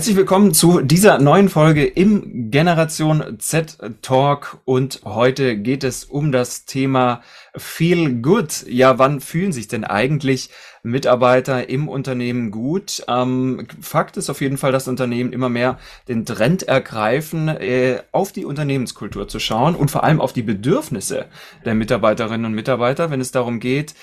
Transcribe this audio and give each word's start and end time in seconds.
Herzlich 0.00 0.16
willkommen 0.16 0.54
zu 0.54 0.80
dieser 0.80 1.18
neuen 1.18 1.50
Folge 1.50 1.84
im 1.84 2.50
Generation 2.50 3.38
Z 3.38 3.76
Talk 4.00 4.56
und 4.64 5.02
heute 5.04 5.58
geht 5.58 5.84
es 5.84 6.06
um 6.06 6.32
das 6.32 6.64
Thema 6.64 7.20
Feel 7.54 8.22
Good. 8.22 8.64
Ja, 8.66 8.98
wann 8.98 9.20
fühlen 9.20 9.52
sich 9.52 9.68
denn 9.68 9.84
eigentlich 9.84 10.48
Mitarbeiter 10.82 11.68
im 11.68 11.86
Unternehmen 11.86 12.50
gut? 12.50 13.04
Ähm, 13.08 13.66
Fakt 13.82 14.16
ist 14.16 14.30
auf 14.30 14.40
jeden 14.40 14.56
Fall, 14.56 14.72
dass 14.72 14.88
Unternehmen 14.88 15.34
immer 15.34 15.50
mehr 15.50 15.78
den 16.08 16.24
Trend 16.24 16.62
ergreifen, 16.62 17.48
äh, 17.48 17.98
auf 18.10 18.32
die 18.32 18.46
Unternehmenskultur 18.46 19.28
zu 19.28 19.38
schauen 19.38 19.74
und 19.74 19.90
vor 19.90 20.02
allem 20.02 20.22
auf 20.22 20.32
die 20.32 20.42
Bedürfnisse 20.42 21.26
der 21.66 21.74
Mitarbeiterinnen 21.74 22.46
und 22.46 22.54
Mitarbeiter, 22.54 23.10
wenn 23.10 23.20
es 23.20 23.32
darum 23.32 23.60
geht, 23.60 23.94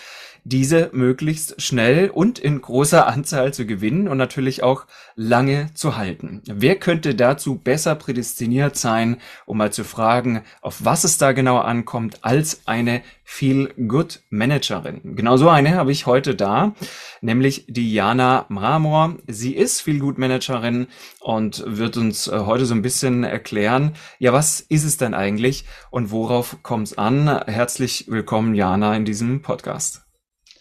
diese 0.43 0.89
möglichst 0.93 1.61
schnell 1.61 2.09
und 2.09 2.39
in 2.39 2.61
großer 2.61 3.07
Anzahl 3.07 3.53
zu 3.53 3.65
gewinnen 3.65 4.07
und 4.07 4.17
natürlich 4.17 4.63
auch 4.63 4.85
lange 5.15 5.73
zu 5.73 5.97
halten. 5.97 6.41
Wer 6.45 6.75
könnte 6.75 7.15
dazu 7.15 7.55
besser 7.55 7.95
prädestiniert 7.95 8.77
sein, 8.77 9.17
um 9.45 9.57
mal 9.57 9.71
zu 9.71 9.83
fragen, 9.83 10.43
auf 10.61 10.85
was 10.85 11.03
es 11.03 11.17
da 11.17 11.31
genau 11.31 11.57
ankommt, 11.57 12.23
als 12.23 12.61
eine 12.65 13.01
Feel 13.23 13.73
Good 13.87 14.21
Managerin? 14.29 15.15
Genau 15.15 15.37
so 15.37 15.49
eine 15.49 15.75
habe 15.75 15.91
ich 15.91 16.05
heute 16.05 16.35
da, 16.35 16.73
nämlich 17.21 17.65
die 17.67 17.93
Jana 17.93 18.45
Mramor. 18.49 19.17
Sie 19.27 19.55
ist 19.55 19.81
Feel 19.81 19.99
Good 19.99 20.17
Managerin 20.17 20.87
und 21.19 21.63
wird 21.65 21.97
uns 21.97 22.27
äh, 22.27 22.39
heute 22.45 22.65
so 22.65 22.73
ein 22.73 22.81
bisschen 22.81 23.23
erklären, 23.23 23.95
ja, 24.19 24.33
was 24.33 24.61
ist 24.61 24.85
es 24.85 24.97
denn 24.97 25.13
eigentlich 25.13 25.65
und 25.89 26.11
worauf 26.11 26.57
kommt 26.63 26.87
es 26.87 26.97
an? 26.97 27.27
Herzlich 27.45 28.05
willkommen, 28.07 28.55
Jana, 28.55 28.95
in 28.95 29.05
diesem 29.05 29.41
Podcast. 29.41 30.06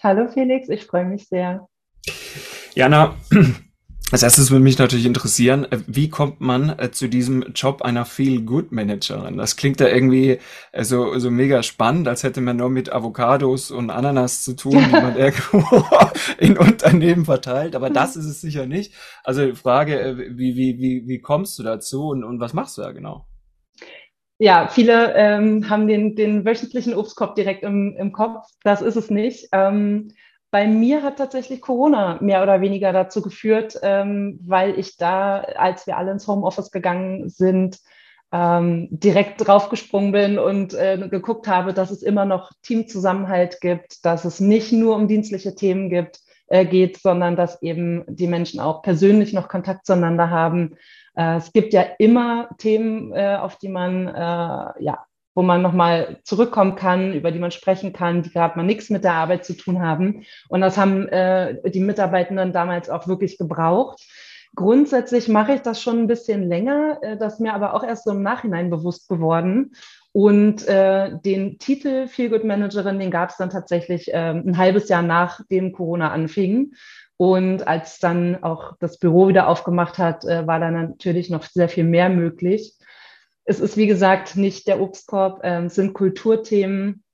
Hallo 0.06 0.28
Felix, 0.28 0.68
ich 0.68 0.86
freue 0.86 1.04
mich 1.04 1.26
sehr. 1.26 1.66
Jana, 2.76 3.16
als 4.12 4.22
erstes 4.22 4.52
würde 4.52 4.62
mich 4.62 4.78
natürlich 4.78 5.04
interessieren, 5.04 5.64
äh, 5.64 5.80
wie 5.88 6.10
kommt 6.10 6.40
man 6.40 6.78
äh, 6.78 6.92
zu 6.92 7.08
diesem 7.08 7.42
Job 7.56 7.82
einer 7.82 8.04
Feel-Good-Managerin? 8.04 9.36
Das 9.36 9.56
klingt 9.56 9.80
ja 9.80 9.88
irgendwie 9.88 10.38
äh, 10.70 10.84
so, 10.84 11.18
so 11.18 11.32
mega 11.32 11.64
spannend, 11.64 12.06
als 12.06 12.22
hätte 12.22 12.40
man 12.40 12.56
nur 12.56 12.70
mit 12.70 12.92
Avocados 12.92 13.72
und 13.72 13.90
Ananas 13.90 14.44
zu 14.44 14.54
tun, 14.54 14.78
die 14.78 14.92
man 14.92 15.16
irgendwo 15.18 15.84
in 16.38 16.56
Unternehmen 16.56 17.24
verteilt. 17.24 17.74
Aber 17.74 17.90
das 17.90 18.14
ist 18.14 18.26
es 18.26 18.40
sicher 18.40 18.66
nicht. 18.66 18.94
Also 19.24 19.44
die 19.44 19.56
Frage, 19.56 20.16
wie, 20.36 20.54
wie, 20.54 20.78
wie, 20.78 21.08
wie 21.08 21.18
kommst 21.18 21.58
du 21.58 21.64
dazu 21.64 22.10
und, 22.10 22.22
und 22.22 22.38
was 22.38 22.52
machst 22.52 22.78
du 22.78 22.82
da 22.82 22.92
genau? 22.92 23.26
Ja, 24.38 24.68
viele 24.68 25.14
ähm, 25.14 25.70
haben 25.70 25.86
den, 25.86 26.14
den 26.14 26.44
wöchentlichen 26.44 26.94
Obstkorb 26.94 27.34
direkt 27.34 27.62
im, 27.62 27.96
im 27.96 28.12
Kopf. 28.12 28.46
Das 28.62 28.82
ist 28.82 28.96
es 28.96 29.10
nicht. 29.10 29.48
Ähm, 29.52 30.12
bei 30.50 30.66
mir 30.66 31.02
hat 31.02 31.16
tatsächlich 31.16 31.60
Corona 31.60 32.18
mehr 32.20 32.42
oder 32.42 32.60
weniger 32.60 32.92
dazu 32.92 33.22
geführt, 33.22 33.78
ähm, 33.82 34.38
weil 34.42 34.78
ich 34.78 34.96
da, 34.96 35.40
als 35.40 35.86
wir 35.86 35.96
alle 35.96 36.12
ins 36.12 36.28
Homeoffice 36.28 36.70
gegangen 36.70 37.28
sind, 37.28 37.78
ähm, 38.32 38.88
direkt 38.90 39.46
draufgesprungen 39.46 40.12
bin 40.12 40.38
und 40.38 40.74
äh, 40.74 41.08
geguckt 41.10 41.48
habe, 41.48 41.72
dass 41.72 41.90
es 41.90 42.02
immer 42.02 42.24
noch 42.24 42.50
Teamzusammenhalt 42.62 43.60
gibt, 43.60 44.04
dass 44.04 44.24
es 44.24 44.40
nicht 44.40 44.72
nur 44.72 44.96
um 44.96 45.08
dienstliche 45.08 45.54
Themen 45.54 45.90
gibt, 45.90 46.20
äh, 46.48 46.64
geht, 46.64 46.98
sondern 46.98 47.36
dass 47.36 47.62
eben 47.62 48.04
die 48.08 48.26
Menschen 48.26 48.60
auch 48.60 48.82
persönlich 48.82 49.32
noch 49.32 49.48
Kontakt 49.48 49.86
zueinander 49.86 50.30
haben 50.30 50.76
es 51.16 51.52
gibt 51.52 51.72
ja 51.72 51.82
immer 51.98 52.50
Themen, 52.58 53.12
äh, 53.12 53.36
auf 53.40 53.56
die 53.56 53.68
man, 53.68 54.06
äh, 54.06 54.82
ja, 54.82 55.04
wo 55.34 55.42
man 55.42 55.62
nochmal 55.62 56.18
zurückkommen 56.24 56.76
kann, 56.76 57.12
über 57.12 57.30
die 57.30 57.38
man 57.38 57.50
sprechen 57.50 57.92
kann, 57.92 58.22
die 58.22 58.30
gerade 58.30 58.56
mal 58.56 58.64
nichts 58.64 58.90
mit 58.90 59.04
der 59.04 59.14
Arbeit 59.14 59.44
zu 59.44 59.54
tun 59.54 59.82
haben. 59.82 60.22
Und 60.48 60.62
das 60.62 60.78
haben 60.78 61.08
die 61.10 61.80
Mitarbeitenden 61.80 62.54
damals 62.54 62.88
auch 62.88 63.06
wirklich 63.06 63.36
gebraucht. 63.36 64.02
Grundsätzlich 64.54 65.28
mache 65.28 65.52
ich 65.52 65.60
das 65.60 65.82
schon 65.82 65.98
ein 65.98 66.06
bisschen 66.06 66.48
länger, 66.48 67.00
das 67.18 67.38
mir 67.38 67.52
aber 67.52 67.74
auch 67.74 67.84
erst 67.84 68.04
so 68.04 68.12
im 68.12 68.22
Nachhinein 68.22 68.70
bewusst 68.70 69.10
geworden. 69.10 69.72
Und 70.16 70.66
äh, 70.66 71.10
den 71.26 71.58
Titel 71.58 72.08
Feel 72.08 72.30
Good 72.30 72.44
Managerin, 72.44 72.98
den 72.98 73.10
gab 73.10 73.28
es 73.28 73.36
dann 73.36 73.50
tatsächlich 73.50 74.14
äh, 74.14 74.30
ein 74.30 74.56
halbes 74.56 74.88
Jahr 74.88 75.02
nachdem 75.02 75.72
Corona 75.72 76.10
anfing. 76.10 76.72
Und 77.16 77.66
als 77.66 77.98
dann 77.98 78.42
auch 78.42 78.74
das 78.78 78.98
Büro 78.98 79.28
wieder 79.28 79.48
aufgemacht 79.48 79.98
hat, 79.98 80.24
äh, 80.24 80.46
war 80.46 80.60
da 80.60 80.70
natürlich 80.70 81.30
noch 81.30 81.44
sehr 81.44 81.68
viel 81.68 81.84
mehr 81.84 82.08
möglich. 82.08 82.74
Es 83.44 83.60
ist, 83.60 83.76
wie 83.76 83.86
gesagt, 83.86 84.36
nicht 84.36 84.66
der 84.66 84.80
Obstkorb, 84.80 85.42
äh, 85.42 85.64
es 85.64 85.76
sind 85.76 85.94
Kulturthemen. 85.94 87.04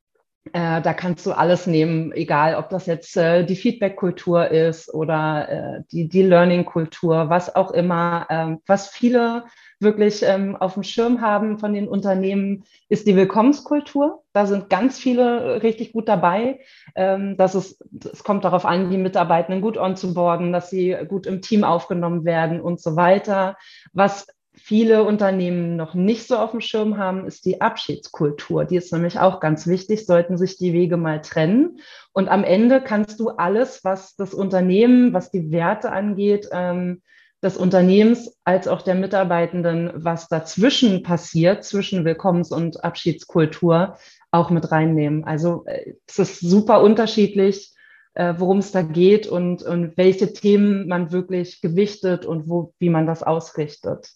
Äh, 0.52 0.82
da 0.82 0.92
kannst 0.92 1.24
du 1.24 1.32
alles 1.32 1.68
nehmen, 1.68 2.10
egal 2.10 2.56
ob 2.56 2.68
das 2.70 2.86
jetzt 2.86 3.16
äh, 3.16 3.44
die 3.44 3.54
Feedback-Kultur 3.54 4.48
ist 4.48 4.92
oder 4.92 5.84
die, 5.92 6.08
die 6.08 6.22
Learning-Kultur, 6.22 7.28
was 7.28 7.54
auch 7.54 7.70
immer, 7.70 8.26
ähm, 8.28 8.58
was 8.66 8.88
viele 8.88 9.44
wirklich 9.82 10.22
ähm, 10.22 10.56
auf 10.56 10.74
dem 10.74 10.82
Schirm 10.82 11.20
haben 11.20 11.58
von 11.58 11.74
den 11.74 11.88
Unternehmen, 11.88 12.64
ist 12.88 13.06
die 13.06 13.16
Willkommenskultur. 13.16 14.22
Da 14.32 14.46
sind 14.46 14.70
ganz 14.70 14.98
viele 14.98 15.62
richtig 15.62 15.92
gut 15.92 16.08
dabei. 16.08 16.60
Ähm, 16.94 17.36
dass 17.36 17.54
es, 17.54 17.78
es 18.12 18.24
kommt 18.24 18.44
darauf 18.44 18.64
an, 18.64 18.90
die 18.90 18.98
Mitarbeitenden 18.98 19.62
gut 19.62 19.76
onzuboarden, 19.76 20.52
dass 20.52 20.70
sie 20.70 20.96
gut 21.08 21.26
im 21.26 21.42
Team 21.42 21.64
aufgenommen 21.64 22.24
werden 22.24 22.60
und 22.60 22.80
so 22.80 22.96
weiter. 22.96 23.56
Was 23.92 24.26
viele 24.54 25.04
Unternehmen 25.04 25.76
noch 25.76 25.94
nicht 25.94 26.26
so 26.26 26.36
auf 26.36 26.50
dem 26.50 26.60
Schirm 26.60 26.98
haben, 26.98 27.26
ist 27.26 27.44
die 27.46 27.60
Abschiedskultur. 27.60 28.64
Die 28.64 28.76
ist 28.76 28.92
nämlich 28.92 29.18
auch 29.18 29.40
ganz 29.40 29.66
wichtig, 29.66 30.06
sollten 30.06 30.36
sich 30.36 30.58
die 30.58 30.72
Wege 30.72 30.96
mal 30.96 31.20
trennen. 31.20 31.80
Und 32.12 32.28
am 32.28 32.44
Ende 32.44 32.80
kannst 32.82 33.18
du 33.18 33.30
alles, 33.30 33.82
was 33.84 34.14
das 34.16 34.34
Unternehmen, 34.34 35.12
was 35.12 35.30
die 35.30 35.50
Werte 35.50 35.90
angeht, 35.90 36.48
ähm, 36.52 37.02
des 37.42 37.56
Unternehmens 37.56 38.38
als 38.44 38.68
auch 38.68 38.82
der 38.82 38.94
Mitarbeitenden, 38.94 39.90
was 39.94 40.28
dazwischen 40.28 41.02
passiert, 41.02 41.64
zwischen 41.64 42.04
Willkommens- 42.04 42.52
und 42.52 42.84
Abschiedskultur, 42.84 43.96
auch 44.30 44.50
mit 44.50 44.70
reinnehmen. 44.70 45.24
Also 45.24 45.64
äh, 45.66 45.94
es 46.06 46.18
ist 46.18 46.40
super 46.40 46.82
unterschiedlich, 46.82 47.74
äh, 48.14 48.34
worum 48.38 48.58
es 48.58 48.72
da 48.72 48.82
geht 48.82 49.26
und, 49.26 49.62
und 49.62 49.96
welche 49.96 50.32
Themen 50.32 50.86
man 50.86 51.12
wirklich 51.12 51.60
gewichtet 51.60 52.26
und 52.26 52.48
wo, 52.48 52.74
wie 52.78 52.90
man 52.90 53.06
das 53.06 53.22
ausrichtet. 53.22 54.08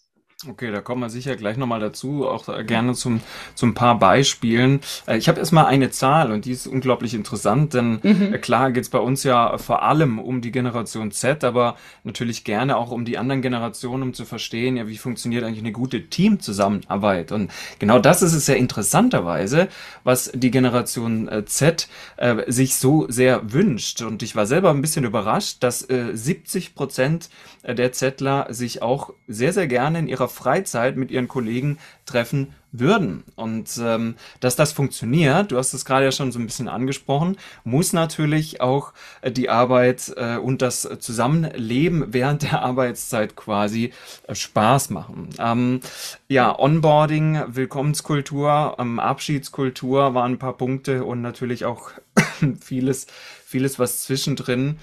Okay, 0.45 0.71
da 0.71 0.81
kommen 0.81 1.01
wir 1.01 1.09
sicher 1.09 1.35
gleich 1.35 1.57
nochmal 1.57 1.79
dazu, 1.79 2.27
auch 2.27 2.45
gerne 2.67 2.93
zum, 2.93 3.21
zum 3.55 3.73
paar 3.73 3.97
Beispielen. 3.97 4.81
Äh, 5.07 5.17
ich 5.17 5.29
habe 5.29 5.39
erstmal 5.39 5.65
eine 5.65 5.89
Zahl 5.89 6.31
und 6.31 6.45
die 6.45 6.51
ist 6.51 6.67
unglaublich 6.67 7.15
interessant, 7.15 7.73
denn 7.73 7.99
mhm. 8.03 8.35
Äh, 8.35 8.37
klar 8.37 8.71
geht's 8.71 8.89
bei 8.89 8.99
uns 8.99 9.23
ja 9.23 9.57
vor 9.57 9.81
allem 9.81 10.19
um 10.19 10.41
die 10.41 10.51
Generation 10.51 11.09
Z, 11.09 11.43
aber 11.43 11.75
natürlich 12.03 12.43
gerne 12.43 12.77
auch 12.77 12.91
um 12.91 13.03
die 13.03 13.17
anderen 13.17 13.41
Generationen, 13.41 14.03
um 14.03 14.13
zu 14.13 14.25
verstehen, 14.25 14.77
ja, 14.77 14.87
wie 14.87 14.99
funktioniert 14.99 15.43
eigentlich 15.43 15.63
eine 15.63 15.71
gute 15.71 16.03
Teamzusammenarbeit. 16.03 17.31
Und 17.31 17.49
genau 17.79 17.97
das 17.97 18.21
ist 18.21 18.33
es 18.33 18.45
ja 18.45 18.53
interessanterweise, 18.53 19.69
was 20.03 20.31
die 20.35 20.51
Generation 20.51 21.27
äh, 21.29 21.45
Z 21.45 21.87
äh, 22.17 22.43
sich 22.45 22.75
so 22.75 23.07
sehr 23.09 23.53
wünscht. 23.53 24.03
Und 24.03 24.21
ich 24.21 24.35
war 24.35 24.45
selber 24.45 24.69
ein 24.69 24.81
bisschen 24.81 25.03
überrascht, 25.03 25.63
dass 25.63 25.89
äh, 25.89 26.11
70 26.13 26.75
Prozent 26.75 27.31
der 27.67 27.91
Zettler 27.91 28.47
sich 28.49 28.81
auch 28.81 29.13
sehr, 29.27 29.51
sehr 29.51 29.67
gerne 29.67 29.99
in 29.99 30.07
ihrer 30.07 30.26
ihrer 30.27 30.29
Freizeit 30.29 30.97
mit 30.97 31.11
ihren 31.11 31.27
Kollegen 31.27 31.77
treffen 32.05 32.53
würden. 32.71 33.23
Und 33.35 33.79
ähm, 33.81 34.15
dass 34.39 34.55
das 34.55 34.71
funktioniert, 34.71 35.51
du 35.51 35.57
hast 35.57 35.73
es 35.73 35.85
gerade 35.85 36.05
ja 36.05 36.11
schon 36.11 36.31
so 36.31 36.39
ein 36.39 36.45
bisschen 36.45 36.67
angesprochen, 36.67 37.37
muss 37.63 37.93
natürlich 37.93 38.61
auch 38.61 38.93
äh, 39.21 39.31
die 39.31 39.49
Arbeit 39.49 40.13
äh, 40.15 40.37
und 40.37 40.61
das 40.61 40.87
Zusammenleben 40.99 42.13
während 42.13 42.43
der 42.43 42.61
Arbeitszeit 42.61 43.35
quasi 43.35 43.93
äh, 44.27 44.35
Spaß 44.35 44.89
machen. 44.89 45.29
Ähm, 45.39 45.79
ja, 46.27 46.57
Onboarding, 46.57 47.41
Willkommenskultur, 47.47 48.75
ähm, 48.79 48.99
Abschiedskultur 48.99 50.13
waren 50.13 50.33
ein 50.33 50.39
paar 50.39 50.57
Punkte 50.57 51.03
und 51.03 51.21
natürlich 51.21 51.65
auch 51.65 51.91
vieles 52.61 53.07
vieles, 53.47 53.79
was 53.79 54.03
zwischendrin 54.03 54.77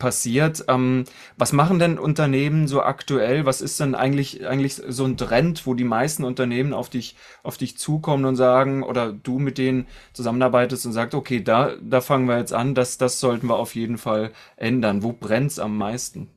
passiert. 0.00 0.64
Ähm, 0.66 1.04
was 1.36 1.52
machen 1.52 1.78
denn 1.78 2.00
Unternehmen 2.00 2.66
so 2.66 2.82
aktuell? 2.82 3.46
Was 3.46 3.60
ist 3.60 3.78
denn 3.78 3.94
eigentlich, 3.94 4.44
eigentlich 4.44 4.74
so 4.74 5.04
ein 5.04 5.16
Trend, 5.16 5.68
wo 5.68 5.74
die 5.74 5.84
meisten 5.84 6.24
Unternehmen 6.24 6.74
auf 6.74 6.90
dich, 6.90 7.14
auf 7.44 7.58
dich 7.58 7.78
zukommen 7.78 8.24
und 8.24 8.34
sagen, 8.34 8.82
oder 8.82 9.12
du 9.12 9.38
mit 9.38 9.56
denen 9.56 9.86
zusammenarbeitest 10.14 10.84
und 10.86 10.92
sagst, 10.94 11.14
okay, 11.14 11.44
da, 11.44 11.74
da 11.80 12.00
fangen 12.00 12.26
wir 12.26 12.38
jetzt 12.38 12.52
an, 12.52 12.74
das, 12.74 12.98
das 12.98 13.20
sollten 13.20 13.46
wir 13.46 13.56
auf 13.56 13.76
jeden 13.76 13.98
Fall 13.98 14.32
ändern. 14.56 15.04
Wo 15.04 15.12
brennt 15.12 15.52
es 15.52 15.60
am 15.60 15.78
meisten? 15.78 16.28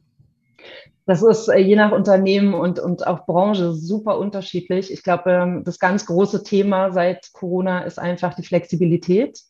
Das 1.07 1.23
ist 1.23 1.47
äh, 1.47 1.57
je 1.57 1.75
nach 1.75 1.91
Unternehmen 1.91 2.53
und, 2.53 2.77
und 2.79 3.07
auch 3.07 3.25
Branche 3.25 3.73
super 3.73 4.19
unterschiedlich. 4.19 4.93
Ich 4.93 5.01
glaube, 5.01 5.31
ähm, 5.31 5.63
das 5.63 5.79
ganz 5.79 6.05
große 6.05 6.43
Thema 6.43 6.91
seit 6.91 7.33
Corona 7.33 7.79
ist 7.79 7.97
einfach 7.97 8.35
die 8.35 8.43
Flexibilität. 8.43 9.41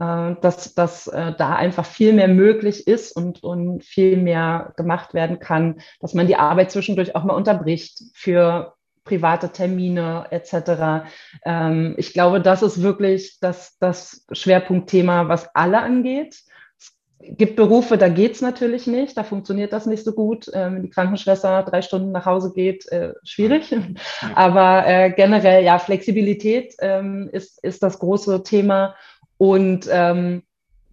Äh, 0.00 0.36
dass, 0.40 0.74
dass 0.74 1.08
äh, 1.08 1.32
da 1.36 1.56
einfach 1.56 1.84
viel 1.84 2.12
mehr 2.12 2.28
möglich 2.28 2.86
ist 2.86 3.10
und, 3.16 3.42
und 3.42 3.82
viel 3.82 4.16
mehr 4.16 4.72
gemacht 4.76 5.12
werden 5.12 5.40
kann, 5.40 5.80
dass 6.00 6.14
man 6.14 6.28
die 6.28 6.36
Arbeit 6.36 6.70
zwischendurch 6.70 7.16
auch 7.16 7.24
mal 7.24 7.34
unterbricht 7.34 8.02
für 8.14 8.74
private 9.02 9.48
Termine 9.48 10.26
etc. 10.30 11.08
Ähm, 11.44 11.94
ich 11.96 12.12
glaube, 12.12 12.40
das 12.40 12.62
ist 12.62 12.80
wirklich 12.80 13.38
das, 13.40 13.76
das 13.80 14.24
Schwerpunktthema, 14.30 15.28
was 15.28 15.52
alle 15.56 15.80
angeht. 15.80 16.42
Es 16.78 16.92
gibt 17.20 17.56
Berufe, 17.56 17.98
da 17.98 18.08
geht 18.08 18.36
es 18.36 18.40
natürlich 18.40 18.86
nicht, 18.86 19.16
da 19.16 19.24
funktioniert 19.24 19.72
das 19.72 19.86
nicht 19.86 20.04
so 20.04 20.12
gut. 20.12 20.48
Ähm, 20.54 20.76
wenn 20.76 20.82
die 20.82 20.90
Krankenschwester 20.90 21.64
drei 21.64 21.82
Stunden 21.82 22.12
nach 22.12 22.26
Hause 22.26 22.52
geht, 22.52 22.86
äh, 22.92 23.14
schwierig. 23.24 23.72
Ja. 23.72 23.78
Aber 24.36 24.86
äh, 24.86 25.10
generell, 25.10 25.64
ja, 25.64 25.80
Flexibilität 25.80 26.76
ähm, 26.78 27.28
ist, 27.32 27.64
ist 27.64 27.82
das 27.82 27.98
große 27.98 28.44
Thema 28.44 28.94
und 29.38 29.88
ähm, 29.90 30.42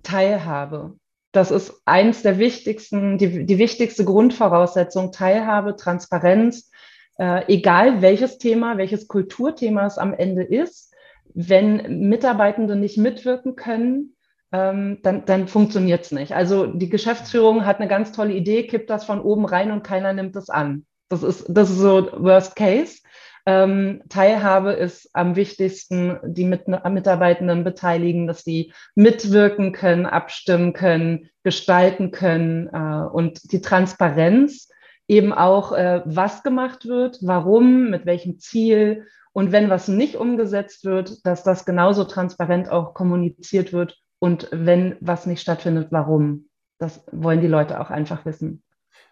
Teilhabe. 0.03 0.93
Das 1.31 1.51
ist 1.51 1.81
eins 1.83 2.21
der 2.21 2.39
wichtigsten, 2.39 3.17
die, 3.17 3.45
die 3.45 3.57
wichtigste 3.57 4.05
Grundvoraussetzung, 4.05 5.11
Teilhabe, 5.11 5.75
Transparenz, 5.75 6.71
äh, 7.17 7.43
egal 7.53 8.01
welches 8.01 8.37
Thema, 8.37 8.77
welches 8.77 9.09
Kulturthema 9.09 9.85
es 9.85 9.97
am 9.97 10.13
Ende 10.13 10.43
ist. 10.43 10.93
Wenn 11.33 12.07
Mitarbeitende 12.07 12.77
nicht 12.77 12.97
mitwirken 12.97 13.57
können, 13.57 14.15
ähm, 14.53 14.99
dann, 15.03 15.25
dann 15.25 15.49
funktioniert 15.49 16.05
es 16.05 16.11
nicht. 16.13 16.33
Also 16.33 16.67
die 16.67 16.89
Geschäftsführung 16.89 17.65
hat 17.65 17.79
eine 17.79 17.89
ganz 17.89 18.13
tolle 18.13 18.33
Idee, 18.33 18.67
kippt 18.67 18.89
das 18.89 19.03
von 19.03 19.19
oben 19.19 19.45
rein 19.45 19.71
und 19.71 19.83
keiner 19.83 20.13
nimmt 20.13 20.35
es 20.37 20.49
an. 20.49 20.85
Das 21.09 21.23
ist, 21.23 21.45
das 21.49 21.69
ist 21.69 21.79
so 21.79 22.09
Worst 22.13 22.55
Case. 22.55 22.99
Ähm, 23.47 24.01
Teilhabe 24.09 24.71
ist 24.71 25.09
am 25.13 25.35
wichtigsten, 25.35 26.17
die 26.23 26.45
mit, 26.45 26.67
Mitarbeitenden 26.67 27.63
beteiligen, 27.63 28.25
dass 28.25 28.43
sie 28.43 28.73
mitwirken 28.95 29.71
können, 29.71 30.07
abstimmen 30.07 30.73
können, 30.73 31.29
gestalten 31.43 32.09
können 32.09 32.67
äh, 32.73 33.07
und 33.07 33.51
die 33.51 33.61
Transparenz 33.61 34.69
eben 35.07 35.31
auch, 35.31 35.73
äh, 35.73 36.01
was 36.05 36.41
gemacht 36.41 36.87
wird, 36.87 37.19
warum, 37.21 37.91
mit 37.91 38.07
welchem 38.07 38.39
Ziel 38.39 39.05
und 39.31 39.51
wenn 39.51 39.69
was 39.69 39.87
nicht 39.87 40.15
umgesetzt 40.15 40.85
wird, 40.85 41.25
dass 41.25 41.43
das 41.43 41.65
genauso 41.65 42.05
transparent 42.05 42.69
auch 42.69 42.93
kommuniziert 42.93 43.73
wird 43.73 43.97
und 44.17 44.47
wenn 44.51 44.95
was 45.01 45.27
nicht 45.27 45.41
stattfindet, 45.41 45.89
warum. 45.91 46.47
Das 46.79 47.05
wollen 47.11 47.41
die 47.41 47.47
Leute 47.47 47.79
auch 47.79 47.91
einfach 47.91 48.25
wissen. 48.25 48.63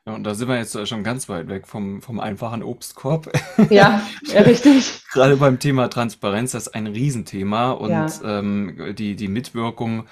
Ja, 0.06 0.16
und 0.16 0.26
da 0.26 0.36
sind 0.36 0.50
wir 0.50 0.58
jetzt 0.58 0.88
schon 0.88 1.04
ganz 1.04 1.30
weit 1.30 1.48
weg 1.48 1.66
vom, 1.66 2.02
vom 2.02 2.20
einfachen 2.20 2.62
Obstkorb. 2.62 3.32
Ja, 3.70 4.02
richtig. 4.34 5.02
Gerade 5.14 5.38
beim 5.38 5.60
Thema 5.60 5.88
Transparenz, 5.88 6.52
das 6.52 6.68
ist 6.68 6.76
ein 6.76 6.88
Riesenthema 6.88 7.72
und 7.72 7.92
ja. 7.92 8.08
ähm, 8.24 8.96
die, 8.98 9.16
die 9.16 9.30
Mitwirkung 9.30 10.06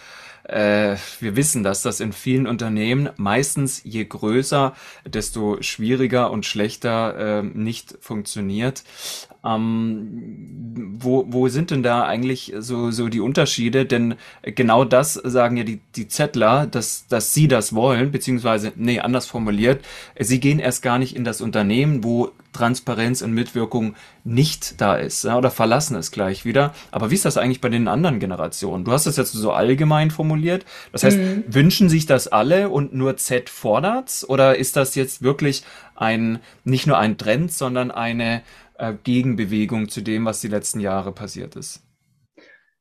äh, 0.51 0.98
wir 1.19 1.36
wissen, 1.36 1.63
dass 1.63 1.81
das 1.81 2.00
in 2.01 2.12
vielen 2.12 2.45
Unternehmen 2.45 3.09
meistens 3.15 3.81
je 3.83 4.03
größer, 4.03 4.75
desto 5.06 5.62
schwieriger 5.62 6.30
und 6.30 6.45
schlechter 6.45 7.39
äh, 7.39 7.44
nicht 7.44 7.98
funktioniert. 8.01 8.83
Ähm, 9.44 10.98
wo, 11.00 11.25
wo 11.30 11.48
sind 11.48 11.71
denn 11.71 11.83
da 11.83 12.03
eigentlich 12.03 12.53
so, 12.59 12.92
so 12.92 13.07
die 13.07 13.21
Unterschiede? 13.21 13.86
Denn 13.86 14.15
genau 14.44 14.83
das 14.83 15.13
sagen 15.13 15.57
ja 15.57 15.63
die, 15.63 15.80
die 15.95 16.07
Zettler, 16.07 16.68
dass, 16.68 17.07
dass 17.07 17.33
sie 17.33 17.48
das 17.48 17.74
wollen, 17.74 18.12
beziehungsweise, 18.12 18.74
nee, 18.75 19.00
anders 19.00 19.25
formuliert, 19.27 19.83
sie 20.19 20.39
gehen 20.39 20.59
erst 20.59 20.83
gar 20.83 21.00
nicht 21.00 21.15
in 21.15 21.24
das 21.24 21.42
Unternehmen, 21.42 22.03
wo 22.03 22.31
Transparenz 22.53 23.21
und 23.21 23.33
Mitwirkung 23.33 23.95
nicht 24.24 24.81
da 24.81 24.95
ist 24.95 25.24
ja, 25.24 25.38
oder 25.38 25.51
verlassen 25.51 25.95
es 25.95 26.12
gleich 26.12 26.45
wieder. 26.45 26.74
Aber 26.92 27.09
wie 27.09 27.15
ist 27.15 27.25
das 27.25 27.38
eigentlich 27.38 27.62
bei 27.62 27.69
den 27.69 27.88
anderen 27.88 28.19
Generationen? 28.19 28.83
Du 28.83 28.92
hast 28.92 29.06
das 29.06 29.18
jetzt 29.18 29.31
so 29.31 29.51
allgemein 29.51 30.12
formuliert. 30.12 30.41
Das 30.92 31.04
heißt, 31.04 31.18
mhm. 31.18 31.44
wünschen 31.48 31.90
sich 31.90 32.06
das 32.06 32.28
alle 32.28 32.70
und 32.70 32.94
nur 32.94 33.18
Z 33.18 33.50
fordert's? 33.50 34.28
Oder 34.28 34.58
ist 34.58 34.76
das 34.76 34.96
jetzt 34.96 35.22
wirklich 35.22 35.64
ein, 35.96 36.40
nicht 36.64 36.88
nur 36.88 36.98
ein 36.98 37.18
Trend, 37.18 37.52
sondern 37.52 37.92
eine, 37.92 38.42
äh, 38.82 38.96
Gegenbewegung 39.04 39.90
zu 39.90 40.02
dem, 40.02 40.26
was 40.26 40.42
die 40.42 40.48
letzten 40.48 40.80
Jahre 40.80 41.12
passiert 41.12 41.56
ist? 41.56 41.84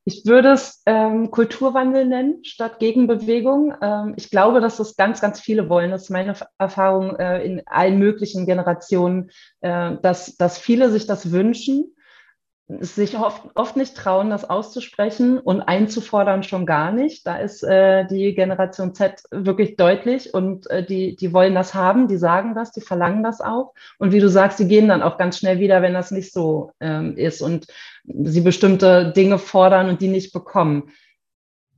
Ich 0.07 0.25
würde 0.25 0.53
es 0.53 0.83
ähm, 0.87 1.31
Kulturwandel 1.31 2.07
nennen 2.07 2.43
statt 2.43 2.79
Gegenbewegung. 2.79 3.75
Ähm, 3.83 4.15
ich 4.17 4.31
glaube, 4.31 4.61
dass 4.61 4.79
das 4.79 4.97
ganz, 4.97 5.21
ganz 5.21 5.41
viele 5.41 5.69
wollen. 5.69 5.91
Das 5.91 6.05
ist 6.05 6.11
meine 6.11 6.35
Erfahrung 6.57 7.17
äh, 7.17 7.45
in 7.45 7.63
allen 7.67 7.99
möglichen 7.99 8.47
Generationen, 8.47 9.31
äh, 9.61 9.97
dass, 10.01 10.37
dass 10.37 10.59
viele 10.59 10.91
sich 10.91 11.07
das 11.07 11.33
wünschen 11.33 11.95
sich 12.79 13.19
oft, 13.19 13.43
oft 13.55 13.77
nicht 13.77 13.97
trauen, 13.97 14.31
das 14.31 14.49
auszusprechen 14.49 15.39
und 15.39 15.61
einzufordern 15.63 16.43
schon 16.43 16.67
gar 16.67 16.93
nicht. 16.93 17.27
Da 17.27 17.37
ist 17.37 17.63
äh, 17.63 18.07
die 18.07 18.35
Generation 18.35 18.95
Z 18.95 19.23
wirklich 19.31 19.77
deutlich 19.77 20.33
und 20.35 20.71
äh, 20.71 20.85
die, 20.85 21.17
die 21.17 21.33
wollen 21.33 21.55
das 21.55 21.75
haben, 21.75 22.07
die 22.07 22.17
sagen 22.17 22.55
das, 22.55 22.71
die 22.71 22.81
verlangen 22.81 23.23
das 23.23 23.41
auch. 23.41 23.75
Und 23.99 24.13
wie 24.13 24.21
du 24.21 24.29
sagst, 24.29 24.59
sie 24.59 24.69
gehen 24.69 24.89
dann 24.89 25.03
auch 25.03 25.19
ganz 25.19 25.39
schnell 25.39 25.59
wieder, 25.59 25.83
wenn 25.83 25.95
das 25.95 26.11
nicht 26.11 26.33
so 26.33 26.73
ähm, 26.81 27.17
ist 27.17 27.43
und 27.43 27.67
sie 28.05 28.41
bestimmte 28.41 29.13
Dinge 29.13 29.39
fordern 29.39 29.89
und 29.89 30.01
die 30.01 30.09
nicht 30.09 30.33
bekommen. 30.33 30.91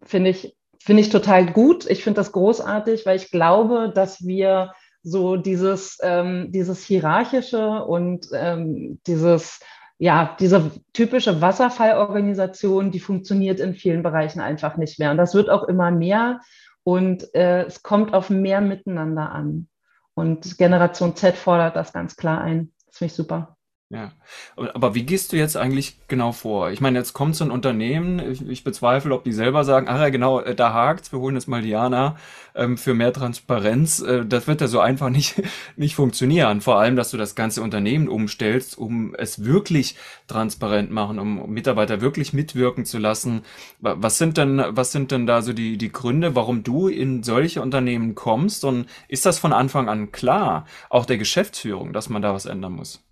Finde 0.02 0.30
ich, 0.30 0.56
finde 0.78 1.02
ich 1.02 1.08
total 1.08 1.46
gut. 1.46 1.88
Ich 1.88 2.04
finde 2.04 2.20
das 2.20 2.32
großartig, 2.32 3.06
weil 3.06 3.16
ich 3.16 3.30
glaube, 3.30 3.92
dass 3.94 4.26
wir 4.26 4.72
so 5.02 5.36
dieses, 5.36 5.98
ähm, 6.02 6.52
dieses 6.52 6.84
hierarchische 6.84 7.84
und 7.84 8.28
ähm, 8.32 9.00
dieses 9.06 9.60
ja, 9.98 10.36
diese 10.40 10.72
typische 10.92 11.40
Wasserfallorganisation, 11.40 12.90
die 12.90 13.00
funktioniert 13.00 13.60
in 13.60 13.74
vielen 13.74 14.02
Bereichen 14.02 14.40
einfach 14.40 14.76
nicht 14.76 14.98
mehr. 14.98 15.10
Und 15.10 15.16
das 15.16 15.34
wird 15.34 15.48
auch 15.48 15.64
immer 15.64 15.90
mehr 15.90 16.40
und 16.84 17.34
äh, 17.34 17.64
es 17.64 17.82
kommt 17.82 18.12
auf 18.14 18.30
mehr 18.30 18.60
Miteinander 18.60 19.30
an. 19.32 19.68
Und 20.14 20.58
Generation 20.58 21.16
Z 21.16 21.36
fordert 21.36 21.76
das 21.76 21.92
ganz 21.92 22.16
klar 22.16 22.40
ein. 22.40 22.72
Das 22.86 22.98
finde 22.98 23.12
ich 23.12 23.16
super. 23.16 23.56
Ja, 23.92 24.10
aber 24.56 24.94
wie 24.94 25.02
gehst 25.02 25.32
du 25.32 25.36
jetzt 25.36 25.54
eigentlich 25.54 25.98
genau 26.08 26.32
vor? 26.32 26.70
Ich 26.70 26.80
meine, 26.80 26.98
jetzt 26.98 27.12
kommt 27.12 27.36
so 27.36 27.44
ein 27.44 27.50
Unternehmen, 27.50 28.20
ich, 28.20 28.40
ich 28.48 28.64
bezweifle, 28.64 29.14
ob 29.14 29.22
die 29.22 29.34
selber 29.34 29.64
sagen, 29.64 29.86
ach 29.86 30.00
ja, 30.00 30.08
genau, 30.08 30.40
äh, 30.40 30.54
da 30.54 30.72
hakt's, 30.72 31.12
wir 31.12 31.18
holen 31.18 31.34
jetzt 31.34 31.46
mal 31.46 31.60
Diana 31.60 32.16
ähm, 32.54 32.78
für 32.78 32.94
mehr 32.94 33.12
Transparenz. 33.12 34.00
Äh, 34.00 34.24
das 34.24 34.46
wird 34.46 34.62
ja 34.62 34.68
so 34.68 34.80
einfach 34.80 35.10
nicht, 35.10 35.42
nicht 35.76 35.94
funktionieren. 35.94 36.62
Vor 36.62 36.78
allem, 36.78 36.96
dass 36.96 37.10
du 37.10 37.18
das 37.18 37.34
ganze 37.34 37.60
Unternehmen 37.60 38.08
umstellst, 38.08 38.78
um 38.78 39.14
es 39.14 39.44
wirklich 39.44 39.96
transparent 40.26 40.90
machen, 40.90 41.18
um 41.18 41.52
Mitarbeiter 41.52 42.00
wirklich 42.00 42.32
mitwirken 42.32 42.86
zu 42.86 42.96
lassen. 42.96 43.42
Was 43.80 44.16
sind 44.16 44.38
denn, 44.38 44.64
was 44.70 44.92
sind 44.92 45.10
denn 45.10 45.26
da 45.26 45.42
so 45.42 45.52
die, 45.52 45.76
die 45.76 45.92
Gründe, 45.92 46.34
warum 46.34 46.62
du 46.62 46.88
in 46.88 47.22
solche 47.22 47.60
Unternehmen 47.60 48.14
kommst? 48.14 48.64
Und 48.64 48.86
ist 49.08 49.26
das 49.26 49.38
von 49.38 49.52
Anfang 49.52 49.90
an 49.90 50.12
klar, 50.12 50.64
auch 50.88 51.04
der 51.04 51.18
Geschäftsführung, 51.18 51.92
dass 51.92 52.08
man 52.08 52.22
da 52.22 52.32
was 52.32 52.46
ändern 52.46 52.72
muss? 52.72 53.02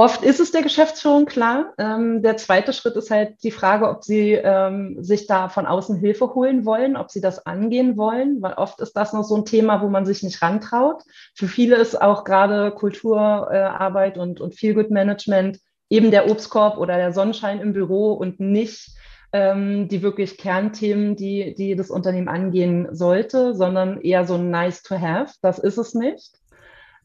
Oft 0.00 0.24
ist 0.24 0.40
es 0.40 0.50
der 0.50 0.62
Geschäftsführung 0.62 1.26
klar. 1.26 1.74
Ähm, 1.76 2.22
der 2.22 2.38
zweite 2.38 2.72
Schritt 2.72 2.96
ist 2.96 3.10
halt 3.10 3.34
die 3.42 3.50
Frage, 3.50 3.86
ob 3.86 4.02
sie 4.02 4.32
ähm, 4.32 4.96
sich 5.04 5.26
da 5.26 5.50
von 5.50 5.66
außen 5.66 5.94
Hilfe 5.94 6.34
holen 6.34 6.64
wollen, 6.64 6.96
ob 6.96 7.10
sie 7.10 7.20
das 7.20 7.44
angehen 7.44 7.98
wollen, 7.98 8.40
weil 8.40 8.54
oft 8.54 8.80
ist 8.80 8.94
das 8.94 9.12
noch 9.12 9.24
so 9.24 9.36
ein 9.36 9.44
Thema, 9.44 9.82
wo 9.82 9.90
man 9.90 10.06
sich 10.06 10.22
nicht 10.22 10.40
rantraut. 10.40 11.02
Für 11.34 11.48
viele 11.48 11.76
ist 11.76 12.00
auch 12.00 12.24
gerade 12.24 12.70
Kulturarbeit 12.70 14.16
äh, 14.16 14.20
und, 14.20 14.40
und 14.40 14.54
Feel-Good-Management 14.54 15.58
eben 15.90 16.10
der 16.10 16.30
Obstkorb 16.30 16.78
oder 16.78 16.96
der 16.96 17.12
Sonnenschein 17.12 17.60
im 17.60 17.74
Büro 17.74 18.14
und 18.14 18.40
nicht 18.40 18.92
ähm, 19.34 19.88
die 19.88 20.00
wirklich 20.00 20.38
Kernthemen, 20.38 21.14
die, 21.14 21.54
die 21.54 21.76
das 21.76 21.90
Unternehmen 21.90 22.28
angehen 22.28 22.88
sollte, 22.92 23.54
sondern 23.54 24.00
eher 24.00 24.24
so 24.24 24.38
nice 24.38 24.82
to 24.82 24.98
have. 24.98 25.34
Das 25.42 25.58
ist 25.58 25.76
es 25.76 25.92
nicht. 25.92 26.38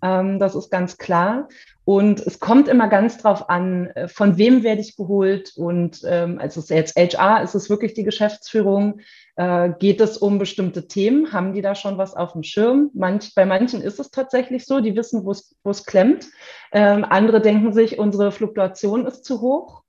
Ähm, 0.02 0.40
das 0.40 0.56
ist 0.56 0.70
ganz 0.72 0.98
klar. 0.98 1.50
Und 1.86 2.20
es 2.20 2.39
kommt 2.39 2.68
immer 2.68 2.88
ganz 2.88 3.20
drauf 3.20 3.48
an, 3.50 3.88
äh, 3.92 4.08
von 4.08 4.38
wem 4.38 4.63
werde 4.63 4.82
ich 4.82 4.98
geholt. 4.98 5.54
Und 5.56 6.01
ähm, 6.06 6.39
also 6.42 6.62
jetzt 6.74 6.96
HR 6.98 7.44
ist 7.44 7.54
es 7.54 7.70
wirklich 7.70 7.94
die 7.94 8.04
Geschäftsführung. 8.04 9.01
Äh, 9.36 9.70
geht 9.77 10.01
es 10.01 10.18
um 10.18 10.39
bestimmte 10.39 10.88
Themen? 10.88 11.32
Haben 11.32 11.54
die 11.54 11.62
da 11.62 11.75
schon 11.75 12.00
was 12.00 12.15
auf 12.15 12.34
dem 12.34 12.42
Schirm? 12.42 12.89
Manch, 12.96 13.34
bei 13.36 13.46
manchen 13.46 13.82
ist 13.82 14.00
es 14.00 14.10
tatsächlich 14.10 14.65
so, 14.65 14.82
die 14.82 14.96
wissen, 14.96 15.25
wo 15.25 15.32
es 15.32 15.86
klemmt. 15.86 16.27
Ähm, 16.72 17.06
andere 17.08 17.39
denken 17.39 17.72
sich, 17.72 18.00
unsere 18.00 18.32
Fluktuation 18.32 19.06
ist 19.06 19.24
zu 19.24 19.42
hoch. 19.42 19.84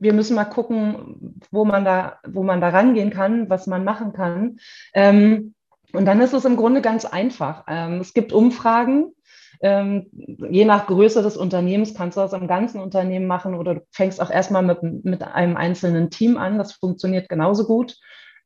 Wir 0.00 0.14
müssen 0.14 0.34
mal 0.34 0.46
gucken, 0.46 1.38
wo 1.50 1.66
man 1.66 1.84
da, 1.84 2.18
wo 2.26 2.42
man 2.42 2.62
da 2.62 2.70
rangehen 2.70 3.10
kann, 3.10 3.50
was 3.50 3.66
man 3.66 3.84
machen 3.84 4.14
kann. 4.14 4.58
Ähm, 4.94 5.54
und 5.92 6.06
dann 6.06 6.20
ist 6.20 6.32
es 6.32 6.46
im 6.46 6.56
Grunde 6.56 6.80
ganz 6.80 7.04
einfach. 7.04 7.64
Ähm, 7.68 8.00
es 8.00 8.14
gibt 8.14 8.32
Umfragen, 8.32 9.12
ähm, 9.62 10.06
je 10.12 10.64
nach 10.64 10.86
Größe 10.86 11.22
des 11.22 11.36
Unternehmens 11.36 11.94
kannst 11.94 12.16
du 12.16 12.20
das 12.20 12.34
am 12.34 12.48
ganzen 12.48 12.80
Unternehmen 12.80 13.26
machen 13.26 13.54
oder 13.54 13.76
du 13.76 13.80
fängst 13.90 14.20
auch 14.20 14.30
erstmal 14.30 14.62
mit, 14.62 14.82
mit 14.82 15.22
einem 15.22 15.56
einzelnen 15.56 16.10
Team 16.10 16.36
an. 16.36 16.58
Das 16.58 16.72
funktioniert 16.72 17.28
genauso 17.28 17.64
gut. 17.64 17.96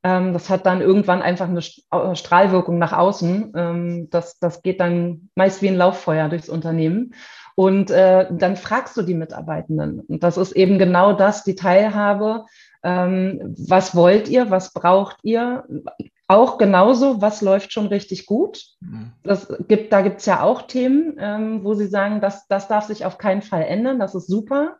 Ähm, 0.03 0.33
das 0.33 0.49
hat 0.49 0.65
dann 0.65 0.81
irgendwann 0.81 1.23
einfach 1.23 1.49
eine 1.49 1.61
Strahlwirkung 1.61 2.77
nach 2.77 2.93
außen. 2.93 3.53
Ähm, 3.55 4.07
das, 4.11 4.37
das 4.39 4.61
geht 4.61 4.79
dann 4.79 5.29
meist 5.35 5.61
wie 5.61 5.69
ein 5.69 5.75
Lauffeuer 5.75 6.29
durchs 6.29 6.49
Unternehmen. 6.49 7.13
Und 7.55 7.89
äh, 7.89 8.27
dann 8.31 8.55
fragst 8.55 8.95
du 8.97 9.01
die 9.01 9.15
Mitarbeitenden. 9.15 10.01
Und 10.01 10.21
das 10.21 10.37
ist 10.37 10.51
eben 10.51 10.77
genau 10.77 11.13
das, 11.13 11.43
die 11.43 11.55
Teilhabe. 11.55 12.45
Ähm, 12.83 13.55
was 13.57 13.95
wollt 13.95 14.29
ihr? 14.29 14.51
Was 14.51 14.71
braucht 14.71 15.17
ihr? 15.23 15.63
Auch 16.27 16.57
genauso, 16.57 17.21
was 17.21 17.41
läuft 17.41 17.71
schon 17.71 17.87
richtig 17.87 18.25
gut. 18.25 18.61
Mhm. 18.81 19.13
Das 19.23 19.47
gibt, 19.67 19.93
da 19.93 20.01
gibt 20.01 20.19
es 20.19 20.25
ja 20.25 20.41
auch 20.41 20.63
Themen, 20.63 21.15
ähm, 21.19 21.63
wo 21.63 21.73
Sie 21.73 21.87
sagen, 21.87 22.19
das, 22.19 22.47
das 22.47 22.67
darf 22.67 22.85
sich 22.85 23.05
auf 23.05 23.17
keinen 23.17 23.41
Fall 23.41 23.63
ändern, 23.63 23.99
das 23.99 24.13
ist 24.13 24.27
super. 24.27 24.77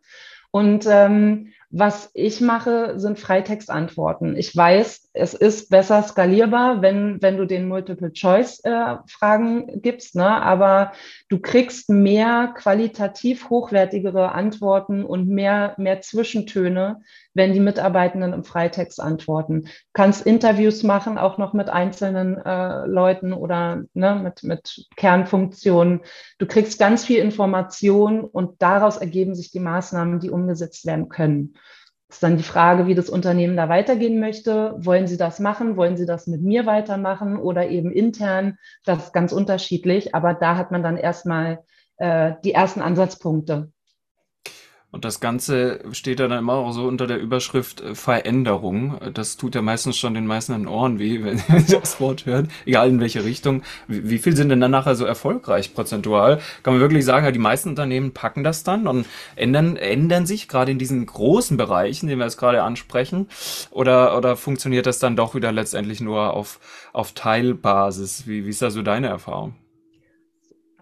Und 0.51 0.86
ähm, 0.89 1.54
Was 1.69 2.09
ich 2.13 2.39
mache, 2.39 2.97
sind 2.97 3.19
Freitextantworten. 3.19 4.38
Ich 4.38 4.55
weiß, 4.55 5.09
es 5.12 5.33
ist 5.33 5.69
besser 5.69 6.01
skalierbar, 6.01 6.81
wenn, 6.81 7.21
wenn 7.21 7.36
du 7.36 7.45
den 7.45 7.67
Multiple-Choice-Fragen 7.67 9.67
äh, 9.67 9.79
gibst, 9.79 10.15
ne? 10.15 10.41
aber 10.41 10.93
du 11.27 11.39
kriegst 11.39 11.89
mehr 11.89 12.53
qualitativ 12.55 13.50
hochwertigere 13.50 14.31
Antworten 14.31 15.03
und 15.03 15.27
mehr, 15.27 15.75
mehr 15.77 16.00
Zwischentöne, 16.00 17.01
wenn 17.33 17.51
die 17.51 17.59
Mitarbeitenden 17.59 18.31
im 18.31 18.45
Freitext 18.45 19.01
antworten. 19.01 19.63
Du 19.63 19.69
kannst 19.93 20.25
Interviews 20.25 20.83
machen, 20.83 21.17
auch 21.17 21.38
noch 21.38 21.53
mit 21.53 21.69
einzelnen 21.69 22.38
äh, 22.38 22.86
Leuten 22.86 23.33
oder 23.33 23.83
ne, 23.93 24.15
mit, 24.15 24.43
mit 24.43 24.88
Kernfunktionen. 24.95 26.01
Du 26.39 26.45
kriegst 26.45 26.79
ganz 26.79 27.03
viel 27.03 27.19
Information 27.19 28.21
und 28.21 28.62
daraus 28.62 28.97
ergeben 28.97 29.36
sich 29.36 29.51
die 29.51 29.59
Maßnahmen, 29.59 30.19
die 30.19 30.29
umgesetzt 30.29 30.86
werden 30.86 31.09
können. 31.09 31.55
Ist 32.09 32.23
dann 32.23 32.37
die 32.37 32.43
Frage, 32.43 32.87
wie 32.87 32.95
das 32.95 33.09
Unternehmen 33.09 33.57
da 33.57 33.67
weitergehen 33.67 34.19
möchte. 34.19 34.75
Wollen 34.77 35.07
Sie 35.07 35.17
das 35.17 35.39
machen? 35.39 35.75
Wollen 35.75 35.97
Sie 35.97 36.05
das 36.05 36.25
mit 36.25 36.41
mir 36.41 36.65
weitermachen 36.65 37.37
oder 37.37 37.69
eben 37.69 37.91
intern? 37.91 38.57
Das 38.85 39.05
ist 39.05 39.13
ganz 39.13 39.33
unterschiedlich, 39.33 40.15
aber 40.15 40.33
da 40.33 40.55
hat 40.55 40.71
man 40.71 40.83
dann 40.83 40.95
erstmal 40.95 41.65
äh, 41.97 42.33
die 42.45 42.53
ersten 42.53 42.81
Ansatzpunkte. 42.81 43.71
Und 44.89 45.03
das 45.03 45.20
Ganze 45.20 45.82
steht 45.91 46.22
dann 46.22 46.32
immer 46.32 46.53
auch 46.53 46.72
so 46.72 46.88
unter 46.88 47.08
der 47.08 47.20
Überschrift 47.20 47.82
äh, 47.82 47.94
Veränderung. 47.94 48.98
Das 49.13 49.36
tut 49.36 49.53
ja 49.53 49.62
meistens 49.62 49.98
schon 49.98 50.13
den 50.13 50.25
meisten 50.25 50.53
in 50.53 50.62
den 50.62 50.67
Ohren 50.67 50.98
weh, 50.98 51.24
wenn 51.24 51.38
sie 51.38 51.79
das 51.79 52.00
Wort 52.00 52.25
hören, 52.25 52.50
egal 52.65 52.88
in 52.88 53.01
welche 53.01 53.25
Richtung. 53.25 53.63
Wie, 53.88 54.17
viel 54.17 54.36
sind 54.36 54.48
denn 54.50 54.62
dann 54.62 54.72
nachher 54.72 54.96
so 54.96 55.06
erfolgreich 55.06 55.74
prozentual? 55.74 56.39
Kann 56.63 56.74
man 56.74 56.82
wirklich 56.82 57.03
sagen, 57.03 57.32
die 57.34 57.39
meisten 57.39 57.70
Unternehmen 57.70 58.13
packen 58.13 58.46
das 58.46 58.63
dann 58.63 58.88
und 58.88 59.06
ändern, 59.36 59.75
ändern 59.75 60.25
sich 60.25 60.48
gerade 60.48 60.72
in 60.72 60.79
diesen 60.79 61.06
großen 61.06 61.58
Bereichen, 61.58 62.08
den 62.08 62.20
wir 62.20 62.25
jetzt 62.25 62.38
gerade 62.38 62.63
ansprechen? 62.63 63.27
Oder, 63.72 64.17
oder 64.17 64.38
funktioniert 64.38 64.86
das 64.86 65.00
dann 65.00 65.17
doch 65.17 65.36
wieder 65.36 65.51
letztendlich 65.51 66.00
nur 66.00 66.34
auf, 66.34 66.62
auf 66.94 67.12
Teilbasis? 67.12 68.25
Wie, 68.25 68.46
wie 68.46 68.50
ist 68.50 68.62
da 68.62 68.72
so 68.72 68.82
deine 68.84 69.08
Erfahrung? 69.08 69.56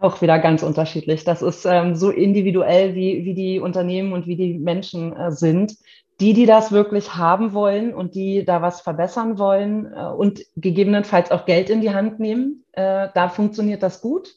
Auch 0.06 0.22
wieder 0.22 0.38
ganz 0.38 0.62
unterschiedlich. 0.62 1.24
Das 1.24 1.42
ist 1.42 1.66
ähm, 1.66 1.96
so 1.96 2.12
individuell, 2.12 2.94
wie, 2.94 3.26
wie 3.26 3.34
die 3.34 3.60
Unternehmen 3.60 4.14
und 4.14 4.28
wie 4.28 4.36
die 4.36 4.60
Menschen 4.60 5.16
äh, 5.16 5.32
sind. 5.32 5.78
Die, 6.20 6.34
die 6.34 6.46
das 6.46 6.72
wirklich 6.72 7.16
haben 7.16 7.54
wollen 7.54 7.92
und 7.92 8.14
die 8.14 8.46
da 8.46 8.62
was 8.62 8.82
verbessern 8.82 9.40
wollen 9.40 9.92
äh, 9.92 10.06
und 10.06 10.42
gegebenenfalls 10.58 11.32
auch 11.32 11.48
Geld 11.48 11.72
in 11.72 11.82
die 11.82 11.90
Hand 11.90 12.20
nehmen, 12.20 12.66
äh, 12.74 13.08
da 13.16 13.30
funktioniert 13.30 13.82
das 13.82 14.00
gut. 14.00 14.36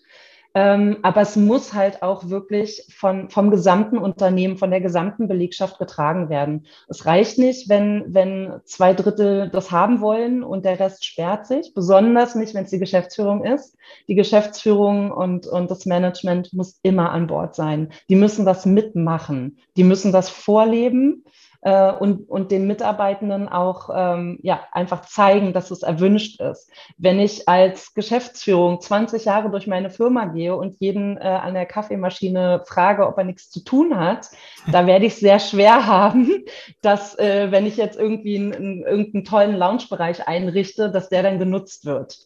Ähm, 0.54 0.98
aber 1.02 1.20
es 1.20 1.36
muss 1.36 1.74
halt 1.74 2.02
auch 2.02 2.30
wirklich 2.30 2.86
von, 2.96 3.30
vom 3.30 3.50
gesamten 3.50 3.98
Unternehmen, 3.98 4.56
von 4.56 4.70
der 4.70 4.80
gesamten 4.80 5.28
Belegschaft 5.28 5.78
getragen 5.78 6.30
werden. 6.30 6.66
Es 6.88 7.06
reicht 7.06 7.38
nicht, 7.38 7.68
wenn, 7.68 8.04
wenn 8.08 8.60
zwei 8.64 8.94
Drittel 8.94 9.50
das 9.50 9.70
haben 9.70 10.00
wollen 10.00 10.42
und 10.42 10.64
der 10.64 10.80
Rest 10.80 11.04
sperrt 11.04 11.46
sich, 11.46 11.74
besonders 11.74 12.34
nicht, 12.34 12.54
wenn 12.54 12.64
es 12.64 12.70
die 12.70 12.78
Geschäftsführung 12.78 13.44
ist. 13.44 13.76
Die 14.08 14.14
Geschäftsführung 14.14 15.10
und, 15.10 15.46
und 15.46 15.70
das 15.70 15.86
Management 15.86 16.52
muss 16.54 16.78
immer 16.82 17.10
an 17.10 17.26
Bord 17.26 17.54
sein. 17.54 17.92
Die 18.08 18.16
müssen 18.16 18.46
das 18.46 18.64
mitmachen. 18.64 19.58
Die 19.76 19.84
müssen 19.84 20.12
das 20.12 20.30
vorleben 20.30 21.24
äh, 21.62 21.92
und, 21.92 22.28
und 22.28 22.50
den 22.50 22.66
Mitarbeitenden 22.66 23.48
auch 23.48 23.90
ähm, 23.94 24.38
ja, 24.42 24.60
einfach 24.72 25.02
zeigen, 25.02 25.52
dass 25.52 25.70
es 25.70 25.82
erwünscht 25.82 26.40
ist. 26.40 26.70
Wenn 26.96 27.18
ich 27.18 27.48
als 27.48 27.94
Geschäftsführung 27.94 28.80
20 28.80 29.24
Jahre 29.24 29.50
durch 29.50 29.66
meine 29.66 29.90
Firma 29.90 30.26
gehe 30.26 30.54
und 30.54 30.76
jeden 30.80 31.16
äh, 31.16 31.20
an 31.20 31.54
der 31.54 31.66
Kaffeemaschine 31.66 32.62
frage, 32.66 33.06
ob 33.06 33.18
er 33.18 33.24
nichts 33.24 33.50
zu 33.50 33.64
tun 33.64 33.98
hat, 33.98 34.28
da 34.70 34.86
werde 34.86 35.06
ich 35.06 35.16
sehr 35.16 35.38
schwer 35.40 35.86
haben, 35.86 36.44
dass 36.82 37.18
äh, 37.18 37.50
wenn 37.50 37.66
ich 37.66 37.76
jetzt 37.76 37.98
irgendwie 37.98 38.36
einen, 38.36 38.82
irgendeinen 38.84 39.24
tollen 39.24 39.56
Lounge-Bereich 39.56 40.28
einrichte, 40.28 40.90
dass 40.90 41.08
der 41.08 41.22
dann 41.22 41.38
genutzt 41.38 41.84
wird. 41.84 42.18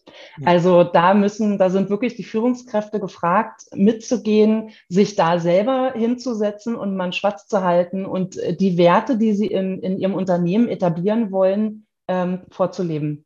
Also 0.44 0.84
da 0.84 1.14
müssen, 1.14 1.58
da 1.58 1.70
sind 1.70 1.90
wirklich 1.90 2.16
die 2.16 2.24
Führungskräfte 2.24 3.00
gefragt, 3.00 3.62
mitzugehen, 3.74 4.70
sich 4.88 5.16
da 5.16 5.38
selber 5.38 5.92
hinzusetzen 5.94 6.74
und 6.74 6.96
man 6.96 7.12
schwarz 7.12 7.46
zu 7.46 7.62
halten 7.62 8.04
und 8.04 8.36
äh, 8.36 8.54
die 8.54 8.76
Werte, 8.76 9.21
die 9.22 9.32
sie 9.34 9.46
in, 9.46 9.80
in 9.80 9.98
ihrem 9.98 10.14
Unternehmen 10.14 10.68
etablieren 10.68 11.30
wollen, 11.30 11.86
ähm, 12.08 12.40
vorzuleben. 12.50 13.24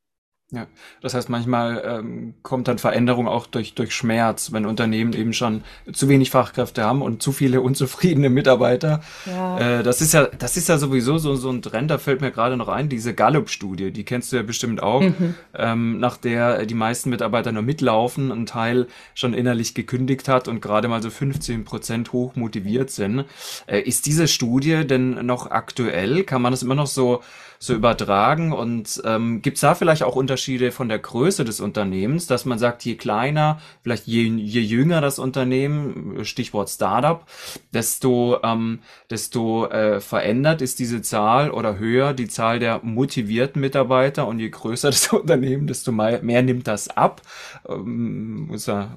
Ja, 0.53 0.69
das 1.01 1.15
heißt, 1.15 1.29
manchmal 1.29 1.83
ähm, 1.85 2.35
kommt 2.45 2.69
dann 2.69 2.79
Veränderung 2.79 3.27
auch 3.27 3.49
durch, 3.49 3.75
durch 3.75 3.93
Schmerz, 3.93 4.53
wenn 4.53 4.65
Unternehmen 4.65 5.13
eben 5.13 5.33
schon 5.33 5.65
zu 5.93 6.09
wenig 6.09 6.31
Fachkräfte 6.31 6.85
haben 6.85 7.03
und 7.03 7.21
zu 7.21 7.33
viele 7.33 7.61
unzufriedene 7.61 8.31
Mitarbeiter. 8.31 9.01
Ja. 9.27 9.59
Äh, 9.59 9.83
das 9.83 10.01
ist 10.01 10.15
ja, 10.15 10.27
das 10.27 10.57
ist 10.57 10.69
ja 10.69 10.79
sowieso 10.79 11.19
so, 11.19 11.35
so 11.35 11.51
ein 11.51 11.63
Trend, 11.63 11.91
da 11.91 11.99
fällt 11.99 12.21
mir 12.21 12.31
gerade 12.31 12.57
noch 12.57 12.69
ein, 12.69 12.89
diese 12.89 13.13
Gallup-Studie, 13.13 13.91
die 13.91 14.05
kennst 14.05 14.31
du 14.31 14.37
ja 14.37 14.43
bestimmt 14.45 14.81
auch, 14.81 15.01
mhm. 15.01 15.35
ähm, 15.53 15.99
nach 15.99 16.17
der 16.17 16.65
die 16.65 16.75
meisten 16.75 17.11
Mitarbeiter 17.11 17.51
nur 17.51 17.65
mitlaufen, 17.65 18.31
ein 18.31 18.47
Teil 18.47 18.87
schon 19.15 19.35
innerlich 19.35 19.75
gekündigt 19.75 20.29
hat 20.29 20.47
und 20.47 20.63
gerade 20.63 20.87
mal 20.87 21.03
so 21.03 21.11
15 21.11 21.65
Prozent 21.65 22.13
hoch 22.13 22.37
motiviert 22.37 22.91
sind. 22.91 23.25
Äh, 23.67 23.81
ist 23.81 24.07
diese 24.07 24.29
Studie 24.29 24.87
denn 24.87 25.27
noch 25.27 25.51
aktuell? 25.51 26.23
Kann 26.23 26.41
man 26.41 26.53
das 26.53 26.63
immer 26.63 26.77
noch 26.77 26.87
so 26.87 27.21
so 27.59 27.75
übertragen? 27.75 28.53
Und 28.53 29.03
ähm, 29.05 29.43
gibt 29.43 29.57
es 29.57 29.61
da 29.63 29.75
vielleicht 29.75 30.03
auch 30.03 30.17
Unterschiede 30.17 30.73
von 30.73 30.89
der 30.89 30.99
Größe 30.99 31.45
des 31.45 31.61
Unternehmens, 31.61 32.27
dass 32.27 32.45
man 32.45 32.59
sagt, 32.59 32.85
je 32.85 32.97
kleiner, 32.97 33.61
vielleicht 33.83 34.07
je, 34.07 34.25
je 34.25 34.61
jünger 34.61 35.01
das 35.01 35.19
Unternehmen, 35.19 36.25
Stichwort 36.25 36.69
Startup, 36.69 37.25
desto, 37.73 38.39
ähm, 38.43 38.81
desto 39.11 39.67
äh, 39.67 40.01
verändert 40.01 40.63
ist 40.63 40.79
diese 40.79 41.03
Zahl 41.03 41.51
oder 41.51 41.79
höher 41.79 42.15
die 42.15 42.29
Zahl 42.29 42.59
der 42.59 42.81
motivierten 42.83 43.61
Mitarbeiter 43.61 44.27
und 44.27 44.39
je 44.39 44.51
größer 44.51 44.89
das 44.91 45.13
Unternehmen, 45.13 45.67
desto 45.67 45.93
mehr, 45.93 46.23
mehr 46.23 46.43
nimmt 46.43 46.67
das 46.67 46.89
ab. 46.89 47.23
Ähm, 47.69 48.49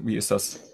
wie 0.02 0.16
ist 0.16 0.32
das? 0.32 0.69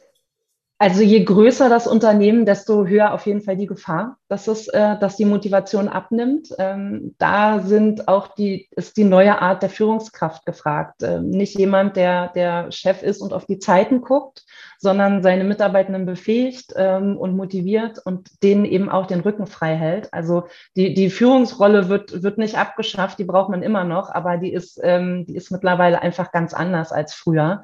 Also 0.77 1.03
je 1.03 1.23
größer 1.23 1.69
das 1.69 1.87
Unternehmen, 1.87 2.45
desto 2.45 2.85
höher 2.85 3.13
auf 3.13 3.25
jeden 3.25 3.39
Fall 3.39 3.55
die 3.55 3.65
Gefahr, 3.65 4.17
dass 4.27 4.49
es, 4.49 4.67
äh, 4.67 4.99
dass 4.99 5.15
die 5.15 5.23
Motivation 5.23 5.87
abnimmt. 5.87 6.49
Ähm, 6.59 7.15
da 7.17 7.61
sind 7.61 8.09
auch 8.09 8.27
die, 8.35 8.67
ist 8.71 8.97
die 8.97 9.05
neue 9.05 9.41
Art 9.41 9.63
der 9.63 9.69
Führungskraft 9.69 10.45
gefragt. 10.45 11.01
Ähm, 11.01 11.29
nicht 11.29 11.57
jemand, 11.57 11.95
der 11.95 12.27
der 12.33 12.73
Chef 12.73 13.03
ist 13.03 13.21
und 13.21 13.31
auf 13.31 13.45
die 13.45 13.59
Zeiten 13.59 14.01
guckt, 14.01 14.43
sondern 14.77 15.23
seine 15.23 15.45
Mitarbeitenden 15.45 16.05
befähigt 16.05 16.73
ähm, 16.75 17.15
und 17.15 17.37
motiviert 17.37 17.99
und 18.03 18.43
denen 18.43 18.65
eben 18.65 18.89
auch 18.89 19.05
den 19.07 19.21
Rücken 19.21 19.47
frei 19.47 19.75
hält. 19.77 20.13
Also 20.13 20.43
die, 20.75 20.93
die 20.93 21.09
Führungsrolle 21.09 21.87
wird, 21.87 22.21
wird 22.21 22.37
nicht 22.37 22.57
abgeschafft, 22.57 23.17
die 23.17 23.23
braucht 23.23 23.49
man 23.49 23.63
immer 23.63 23.85
noch, 23.85 24.09
aber 24.09 24.35
die 24.35 24.51
ist, 24.51 24.77
ähm, 24.83 25.25
die 25.25 25.37
ist 25.37 25.51
mittlerweile 25.51 26.01
einfach 26.01 26.33
ganz 26.33 26.53
anders 26.53 26.91
als 26.91 27.13
früher. 27.13 27.63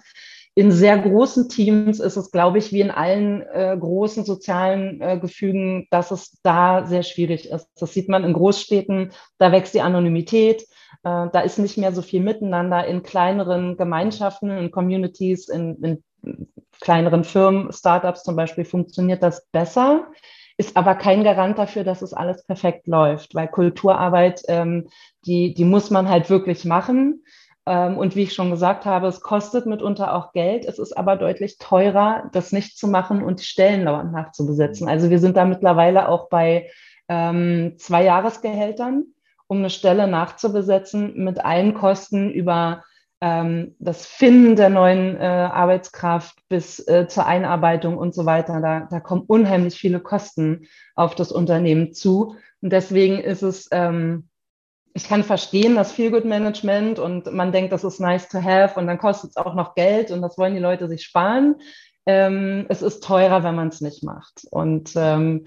In 0.53 0.71
sehr 0.71 0.97
großen 0.97 1.47
Teams 1.47 1.99
ist 1.99 2.17
es, 2.17 2.29
glaube 2.31 2.57
ich, 2.57 2.73
wie 2.73 2.81
in 2.81 2.91
allen 2.91 3.41
äh, 3.41 3.75
großen 3.79 4.25
sozialen 4.25 4.99
äh, 5.01 5.17
Gefügen, 5.17 5.87
dass 5.91 6.11
es 6.11 6.37
da 6.43 6.85
sehr 6.85 7.03
schwierig 7.03 7.49
ist. 7.49 7.69
Das 7.79 7.93
sieht 7.93 8.09
man 8.09 8.25
in 8.25 8.33
Großstädten, 8.33 9.11
da 9.37 9.51
wächst 9.53 9.73
die 9.73 9.81
Anonymität, 9.81 10.63
äh, 11.03 11.27
da 11.31 11.39
ist 11.39 11.57
nicht 11.57 11.77
mehr 11.77 11.93
so 11.93 12.01
viel 12.01 12.21
miteinander. 12.21 12.85
In 12.85 13.01
kleineren 13.01 13.77
Gemeinschaften, 13.77 14.49
in 14.49 14.71
Communities, 14.71 15.47
in, 15.47 15.81
in 15.83 16.03
kleineren 16.81 17.23
Firmen, 17.23 17.71
Startups 17.71 18.23
zum 18.23 18.35
Beispiel, 18.35 18.65
funktioniert 18.65 19.23
das 19.23 19.47
besser 19.51 20.07
ist 20.61 20.77
aber 20.77 20.93
kein 20.93 21.23
Garant 21.23 21.57
dafür, 21.57 21.83
dass 21.83 22.03
es 22.03 22.13
alles 22.13 22.45
perfekt 22.45 22.85
läuft, 22.85 23.33
weil 23.33 23.47
Kulturarbeit, 23.47 24.43
ähm, 24.47 24.89
die, 25.25 25.55
die 25.55 25.65
muss 25.65 25.89
man 25.89 26.07
halt 26.07 26.29
wirklich 26.29 26.65
machen. 26.65 27.23
Ähm, 27.67 27.97
und 27.97 28.15
wie 28.15 28.23
ich 28.23 28.33
schon 28.33 28.49
gesagt 28.49 28.85
habe, 28.85 29.07
es 29.07 29.21
kostet 29.21 29.65
mitunter 29.65 30.15
auch 30.15 30.33
Geld. 30.33 30.65
Es 30.65 30.79
ist 30.79 30.97
aber 30.97 31.15
deutlich 31.15 31.57
teurer, 31.57 32.29
das 32.33 32.51
nicht 32.51 32.77
zu 32.77 32.87
machen 32.87 33.23
und 33.23 33.39
die 33.39 33.45
Stellen 33.45 33.85
dauernd 33.85 34.11
nachzubesetzen. 34.11 34.89
Also 34.89 35.09
wir 35.09 35.19
sind 35.19 35.37
da 35.37 35.45
mittlerweile 35.45 36.09
auch 36.09 36.29
bei 36.29 36.69
ähm, 37.07 37.75
zwei 37.77 38.03
Jahresgehältern, 38.03 39.05
um 39.47 39.59
eine 39.59 39.69
Stelle 39.69 40.07
nachzubesetzen 40.07 41.13
mit 41.23 41.43
allen 41.43 41.73
Kosten 41.73 42.31
über 42.31 42.83
ähm, 43.21 43.75
das 43.77 44.07
Finden 44.07 44.55
der 44.55 44.69
neuen 44.69 45.15
äh, 45.17 45.23
Arbeitskraft 45.23 46.39
bis 46.49 46.79
äh, 46.87 47.07
zur 47.07 47.27
Einarbeitung 47.27 47.97
und 47.97 48.15
so 48.15 48.25
weiter. 48.25 48.59
Da, 48.61 48.87
da 48.89 48.99
kommen 48.99 49.23
unheimlich 49.27 49.75
viele 49.75 49.99
Kosten 49.99 50.67
auf 50.95 51.13
das 51.13 51.31
Unternehmen 51.31 51.93
zu. 51.93 52.35
Und 52.61 52.73
deswegen 52.73 53.19
ist 53.19 53.43
es 53.43 53.69
ähm, 53.71 54.29
ich 54.93 55.05
kann 55.05 55.23
verstehen, 55.23 55.75
das 55.75 55.91
Feel-Good-Management 55.91 56.99
und 56.99 57.31
man 57.33 57.51
denkt, 57.51 57.71
das 57.71 57.83
ist 57.83 57.99
nice 57.99 58.27
to 58.27 58.41
have 58.41 58.79
und 58.79 58.87
dann 58.87 58.97
kostet 58.97 59.31
es 59.31 59.37
auch 59.37 59.53
noch 59.53 59.75
Geld 59.75 60.11
und 60.11 60.21
das 60.21 60.37
wollen 60.37 60.53
die 60.53 60.59
Leute 60.59 60.87
sich 60.87 61.03
sparen. 61.03 61.55
Ähm, 62.05 62.65
es 62.69 62.81
ist 62.81 63.03
teurer, 63.03 63.43
wenn 63.43 63.55
man 63.55 63.69
es 63.69 63.81
nicht 63.81 64.03
macht. 64.03 64.45
Und 64.49 64.91
ähm, 64.95 65.45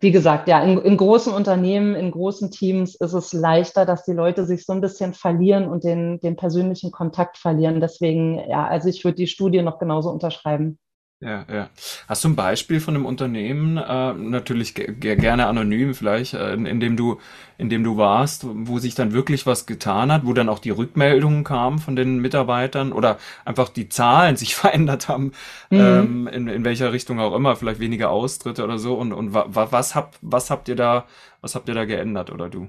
wie 0.00 0.12
gesagt, 0.12 0.48
ja, 0.48 0.62
in, 0.62 0.78
in, 0.78 0.96
großen 0.96 1.32
Unternehmen, 1.32 1.94
in 1.94 2.10
großen 2.10 2.50
Teams 2.50 2.94
ist 2.94 3.12
es 3.12 3.34
leichter, 3.34 3.84
dass 3.84 4.04
die 4.04 4.14
Leute 4.14 4.46
sich 4.46 4.64
so 4.64 4.72
ein 4.72 4.80
bisschen 4.80 5.12
verlieren 5.12 5.68
und 5.68 5.84
den, 5.84 6.18
den 6.20 6.36
persönlichen 6.36 6.90
Kontakt 6.90 7.36
verlieren. 7.36 7.80
Deswegen, 7.80 8.40
ja, 8.48 8.66
also 8.66 8.88
ich 8.88 9.04
würde 9.04 9.16
die 9.16 9.26
Studie 9.26 9.60
noch 9.60 9.78
genauso 9.78 10.10
unterschreiben. 10.10 10.78
Ja, 11.22 11.44
ja. 11.52 11.68
Hast 12.08 12.24
du 12.24 12.28
ein 12.28 12.36
Beispiel 12.36 12.80
von 12.80 12.94
einem 12.94 13.04
Unternehmen, 13.04 13.76
äh, 13.76 14.14
natürlich 14.14 14.74
ge 14.74 14.94
gerne 15.16 15.46
anonym 15.48 15.92
vielleicht, 15.94 16.32
äh, 16.32 16.54
in, 16.54 16.64
in 16.64 16.80
dem 16.80 16.96
du, 16.96 17.20
in 17.58 17.68
dem 17.68 17.84
du 17.84 17.98
warst, 17.98 18.44
wo 18.48 18.78
sich 18.78 18.94
dann 18.94 19.12
wirklich 19.12 19.44
was 19.44 19.66
getan 19.66 20.10
hat, 20.10 20.24
wo 20.24 20.32
dann 20.32 20.48
auch 20.48 20.60
die 20.60 20.70
Rückmeldungen 20.70 21.44
kamen 21.44 21.78
von 21.78 21.94
den 21.94 22.20
Mitarbeitern 22.20 22.92
oder 22.92 23.18
einfach 23.44 23.68
die 23.68 23.90
Zahlen 23.90 24.36
sich 24.36 24.54
verändert 24.56 25.08
haben, 25.08 25.32
Mhm. 25.70 26.10
ähm, 26.10 26.26
in, 26.26 26.48
in 26.48 26.64
welcher 26.64 26.90
Richtung 26.94 27.20
auch 27.20 27.34
immer, 27.34 27.54
vielleicht 27.54 27.80
weniger 27.80 28.08
Austritte 28.10 28.64
oder 28.64 28.78
so. 28.78 28.94
Und, 28.94 29.12
und 29.12 29.34
wa, 29.34 29.44
wa, 29.48 29.68
was 29.70 29.94
habt, 29.94 30.16
was 30.22 30.50
habt 30.50 30.68
ihr 30.70 30.76
da, 30.76 31.04
was 31.42 31.54
habt 31.54 31.68
ihr 31.68 31.74
da 31.74 31.84
geändert 31.84 32.30
oder 32.30 32.48
du? 32.48 32.68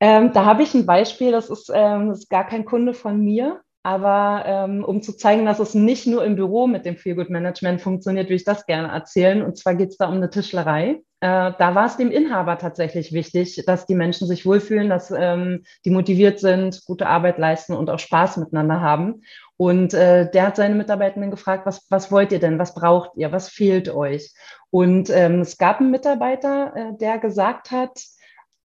Ähm, 0.00 0.32
da 0.32 0.44
habe 0.44 0.62
ich 0.62 0.74
ein 0.74 0.86
Beispiel, 0.86 1.30
das 1.32 1.50
ist, 1.50 1.70
ähm, 1.74 2.08
das 2.08 2.20
ist 2.20 2.30
gar 2.30 2.46
kein 2.46 2.64
Kunde 2.64 2.94
von 2.94 3.20
mir, 3.22 3.62
aber 3.82 4.44
ähm, 4.46 4.84
um 4.84 5.02
zu 5.02 5.16
zeigen, 5.16 5.46
dass 5.46 5.58
es 5.58 5.74
nicht 5.74 6.06
nur 6.06 6.24
im 6.24 6.36
Büro 6.36 6.66
mit 6.66 6.84
dem 6.84 6.96
Feelgood 6.96 7.30
Management 7.30 7.80
funktioniert, 7.80 8.26
würde 8.26 8.34
ich 8.34 8.44
das 8.44 8.66
gerne 8.66 8.88
erzählen. 8.88 9.42
Und 9.42 9.56
zwar 9.56 9.74
geht 9.74 9.90
es 9.90 9.96
da 9.96 10.08
um 10.08 10.16
eine 10.16 10.28
Tischlerei. 10.28 11.02
Äh, 11.20 11.52
da 11.58 11.74
war 11.74 11.86
es 11.86 11.96
dem 11.96 12.10
Inhaber 12.10 12.58
tatsächlich 12.58 13.12
wichtig, 13.12 13.62
dass 13.66 13.86
die 13.86 13.94
Menschen 13.94 14.26
sich 14.26 14.44
wohlfühlen, 14.44 14.90
dass 14.90 15.10
ähm, 15.10 15.64
die 15.84 15.90
motiviert 15.90 16.40
sind, 16.40 16.84
gute 16.84 17.06
Arbeit 17.06 17.38
leisten 17.38 17.74
und 17.74 17.88
auch 17.88 17.98
Spaß 17.98 18.36
miteinander 18.36 18.80
haben. 18.80 19.22
Und 19.56 19.94
äh, 19.94 20.30
der 20.30 20.46
hat 20.46 20.56
seine 20.56 20.74
Mitarbeitenden 20.74 21.30
gefragt, 21.30 21.66
was, 21.66 21.86
was 21.90 22.10
wollt 22.10 22.32
ihr 22.32 22.38
denn, 22.38 22.58
was 22.58 22.74
braucht 22.74 23.12
ihr, 23.16 23.32
was 23.32 23.48
fehlt 23.48 23.88
euch? 23.88 24.32
Und 24.70 25.10
ähm, 25.10 25.40
es 25.40 25.58
gab 25.58 25.80
einen 25.80 25.90
Mitarbeiter, 25.90 26.72
äh, 26.74 26.96
der 26.98 27.18
gesagt 27.18 27.70
hat, 27.70 27.98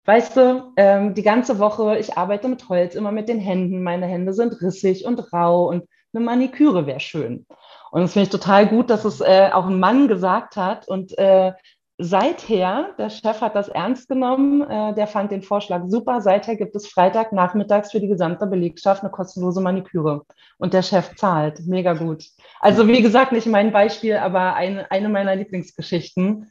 Weißt 0.06 0.37
du, 0.37 0.73
ähm, 0.76 1.14
die 1.14 1.23
ganze 1.23 1.58
Woche, 1.58 1.96
ich 1.99 2.18
arbeite 2.18 2.49
mit 2.49 2.68
Holz, 2.68 2.94
immer 2.94 3.11
mit 3.11 3.28
den 3.28 3.38
Händen. 3.38 3.82
Meine 3.82 4.06
Hände 4.06 4.34
sind 4.34 4.61
rissig 4.61 5.06
und 5.06 5.32
rau 5.32 5.68
und 5.68 5.84
eine 6.14 6.25
Maniküre 6.25 6.87
wäre 6.87 7.00
schön. 7.00 7.46
Und 7.90 8.02
das 8.02 8.12
finde 8.12 8.25
ich 8.25 8.30
total 8.30 8.66
gut, 8.66 8.90
dass 8.90 9.04
es 9.04 9.20
äh, 9.20 9.50
auch 9.52 9.66
ein 9.66 9.80
Mann 9.80 10.08
gesagt 10.08 10.56
hat. 10.56 10.87
Und 10.88 11.16
äh, 11.16 11.52
seither, 11.96 12.90
der 12.99 13.08
Chef 13.08 13.40
hat 13.40 13.54
das 13.54 13.68
ernst 13.68 14.08
genommen, 14.08 14.62
äh, 14.68 14.94
der 14.94 15.06
fand 15.06 15.30
den 15.30 15.42
Vorschlag 15.42 15.84
super. 15.87 16.20
Seither 16.20 16.56
gibt 16.56 16.76
es 16.76 16.88
Freitagnachmittags 16.88 17.92
für 17.92 18.00
die 18.00 18.08
gesamte 18.08 18.46
Belegschaft 18.46 19.02
eine 19.02 19.11
kostenlose 19.11 19.61
Maniküre. 19.61 20.23
Und 20.58 20.75
der 20.75 20.82
Chef 20.82 21.14
zahlt. 21.16 21.61
Mega 21.66 21.94
gut. 21.94 22.25
Also 22.61 22.87
wie 22.88 23.00
gesagt, 23.00 23.32
nicht 23.32 23.46
mein 23.46 23.73
Beispiel, 23.73 24.16
aber 24.16 24.54
eine, 24.54 24.90
eine 24.90 25.08
meiner 25.08 25.34
Lieblingsgeschichten 25.34 26.50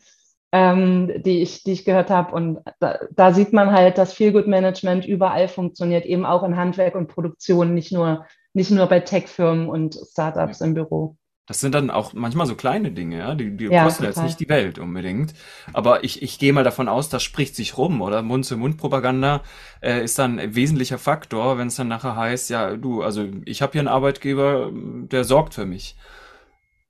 ähm, 0.53 1.12
die, 1.24 1.41
ich, 1.41 1.63
die 1.63 1.72
ich 1.72 1.83
gehört 1.83 2.12
habe. 2.12 2.33
Und 2.33 2.60
da, 2.79 3.00
da 3.12 3.33
sieht 3.33 3.51
man 3.53 3.72
halt, 3.72 3.98
dass 3.98 4.13
Feelgood-Management 4.13 5.05
überall 5.05 5.48
funktioniert, 5.48 6.05
eben 6.05 6.25
auch 6.25 6.43
in 6.43 6.55
Handwerk 6.55 6.95
und 6.95 7.07
Produktion, 7.07 7.74
nicht 7.74 7.91
nur, 7.91 8.25
nicht 8.53 8.69
nur 8.72 8.86
bei 8.86 9.00
Tech-Firmen 9.00 9.67
und 9.67 9.98
Startups 10.12 10.62
im 10.62 10.75
Büro. 10.75 11.17
Das 11.48 11.60
sind 11.60 11.75
dann 11.75 11.89
auch 11.89 12.13
manchmal 12.13 12.45
so 12.48 12.55
kleine 12.55 12.91
Dinge, 12.91 13.17
ja, 13.17 13.36
die, 13.36 13.57
die 13.57 13.65
Ja, 13.65 13.83
kosten 13.83 14.03
jetzt 14.03 14.15
total. 14.15 14.27
nicht 14.27 14.39
die 14.39 14.48
Welt 14.48 14.79
unbedingt. 14.79 15.33
Aber 15.74 16.03
ich, 16.05 16.22
ich 16.22 16.39
gehe 16.39 16.53
mal 16.53 16.63
davon 16.63 16.88
aus, 16.88 17.10
das 17.10 17.22
spricht 17.24 17.55
sich 17.55 17.77
rum, 17.77 18.01
oder? 18.01 18.22
Mund-zu-Mund-Propaganda 18.22 19.41
äh, 19.81 20.03
ist 20.03 20.19
dann 20.19 20.39
ein 20.39 20.55
wesentlicher 20.55 21.00
Faktor, 21.00 21.57
wenn 21.57 21.67
es 21.67 21.75
dann 21.75 21.89
nachher 21.89 22.15
heißt, 22.15 22.50
ja, 22.51 22.77
du, 22.77 23.01
also 23.01 23.25
ich 23.43 23.62
habe 23.62 23.74
hier 23.74 23.81
einen 23.81 23.89
Arbeitgeber, 23.89 24.72
der 24.72 25.25
sorgt 25.25 25.55
für 25.55 25.65
mich. 25.65 25.98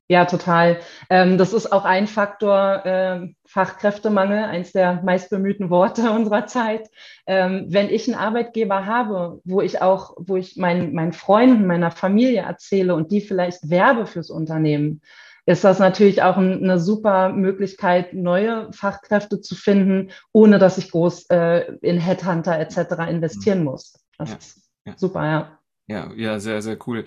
Ja, 0.09 0.25
total. 0.25 0.79
Ähm, 1.09 1.37
das 1.37 1.53
ist 1.53 1.71
auch 1.71 1.85
ein 1.85 2.07
Faktor, 2.07 2.83
ähm, 2.85 3.35
Fachkräftemangel, 3.45 4.43
eins 4.43 4.73
der 4.73 5.01
meistbemühten 5.01 5.69
Worte 5.69 6.11
unserer 6.11 6.45
Zeit. 6.45 6.89
Ähm, 7.25 7.67
wenn 7.69 7.89
ich 7.89 8.07
einen 8.07 8.19
Arbeitgeber 8.19 8.85
habe, 8.85 9.39
wo 9.45 9.61
ich 9.61 9.81
auch, 9.81 10.15
wo 10.17 10.35
ich 10.35 10.57
meinen, 10.57 10.93
meinen 10.93 11.13
Freunden, 11.13 11.65
meiner 11.65 11.91
Familie 11.91 12.41
erzähle 12.41 12.95
und 12.95 13.11
die 13.11 13.21
vielleicht 13.21 13.69
werbe 13.69 14.05
fürs 14.05 14.29
Unternehmen, 14.29 15.01
ist 15.45 15.63
das 15.63 15.79
natürlich 15.79 16.21
auch 16.21 16.37
ein, 16.37 16.63
eine 16.63 16.79
super 16.79 17.29
Möglichkeit, 17.29 18.13
neue 18.13 18.71
Fachkräfte 18.71 19.41
zu 19.41 19.55
finden, 19.55 20.11
ohne 20.31 20.59
dass 20.59 20.77
ich 20.77 20.91
groß 20.91 21.29
äh, 21.29 21.73
in 21.81 21.97
Headhunter 21.99 22.57
etc. 22.59 23.09
investieren 23.09 23.63
muss. 23.63 23.93
Das 24.17 24.31
Ja, 24.31 24.37
ist 24.37 24.69
ja. 24.85 24.93
super, 24.97 25.25
ja. 25.25 25.59
Ja, 25.87 26.09
ja, 26.15 26.39
sehr, 26.39 26.61
sehr 26.61 26.77
cool. 26.87 27.03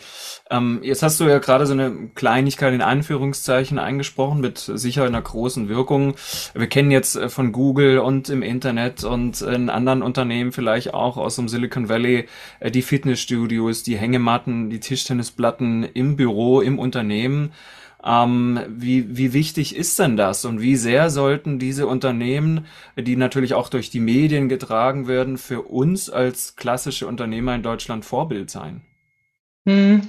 Ähm, 0.50 0.80
jetzt 0.82 1.02
hast 1.02 1.18
du 1.18 1.24
ja 1.24 1.38
gerade 1.38 1.64
so 1.64 1.72
eine 1.72 2.10
Kleinigkeit 2.14 2.74
in 2.74 2.82
Anführungszeichen 2.82 3.78
eingesprochen, 3.78 4.42
mit 4.42 4.58
sicher 4.58 5.04
einer 5.04 5.22
großen 5.22 5.70
Wirkung. 5.70 6.14
Wir 6.52 6.66
kennen 6.66 6.90
jetzt 6.90 7.16
äh, 7.16 7.30
von 7.30 7.52
Google 7.52 8.00
und 8.00 8.28
im 8.28 8.42
Internet 8.42 9.02
und 9.02 9.40
in 9.40 9.70
anderen 9.70 10.02
Unternehmen 10.02 10.52
vielleicht 10.52 10.92
auch 10.92 11.16
aus 11.16 11.36
dem 11.36 11.48
Silicon 11.48 11.88
Valley 11.88 12.28
äh, 12.60 12.70
die 12.70 12.82
Fitnessstudios, 12.82 13.82
die 13.82 13.96
Hängematten, 13.96 14.68
die 14.68 14.80
Tischtennisplatten 14.80 15.84
im 15.84 16.16
Büro, 16.16 16.60
im 16.60 16.78
Unternehmen. 16.78 17.52
Ähm, 18.06 18.60
wie, 18.68 19.16
wie 19.16 19.32
wichtig 19.32 19.74
ist 19.74 19.98
denn 19.98 20.16
das 20.16 20.44
und 20.44 20.60
wie 20.60 20.76
sehr 20.76 21.10
sollten 21.10 21.58
diese 21.58 21.88
Unternehmen, 21.88 22.66
die 22.96 23.16
natürlich 23.16 23.54
auch 23.54 23.68
durch 23.68 23.90
die 23.90 23.98
Medien 23.98 24.48
getragen 24.48 25.08
werden, 25.08 25.38
für 25.38 25.62
uns 25.62 26.08
als 26.08 26.54
klassische 26.54 27.08
Unternehmer 27.08 27.56
in 27.56 27.64
Deutschland 27.64 28.04
Vorbild 28.04 28.48
sein? 28.48 28.82
Hm. 29.66 30.02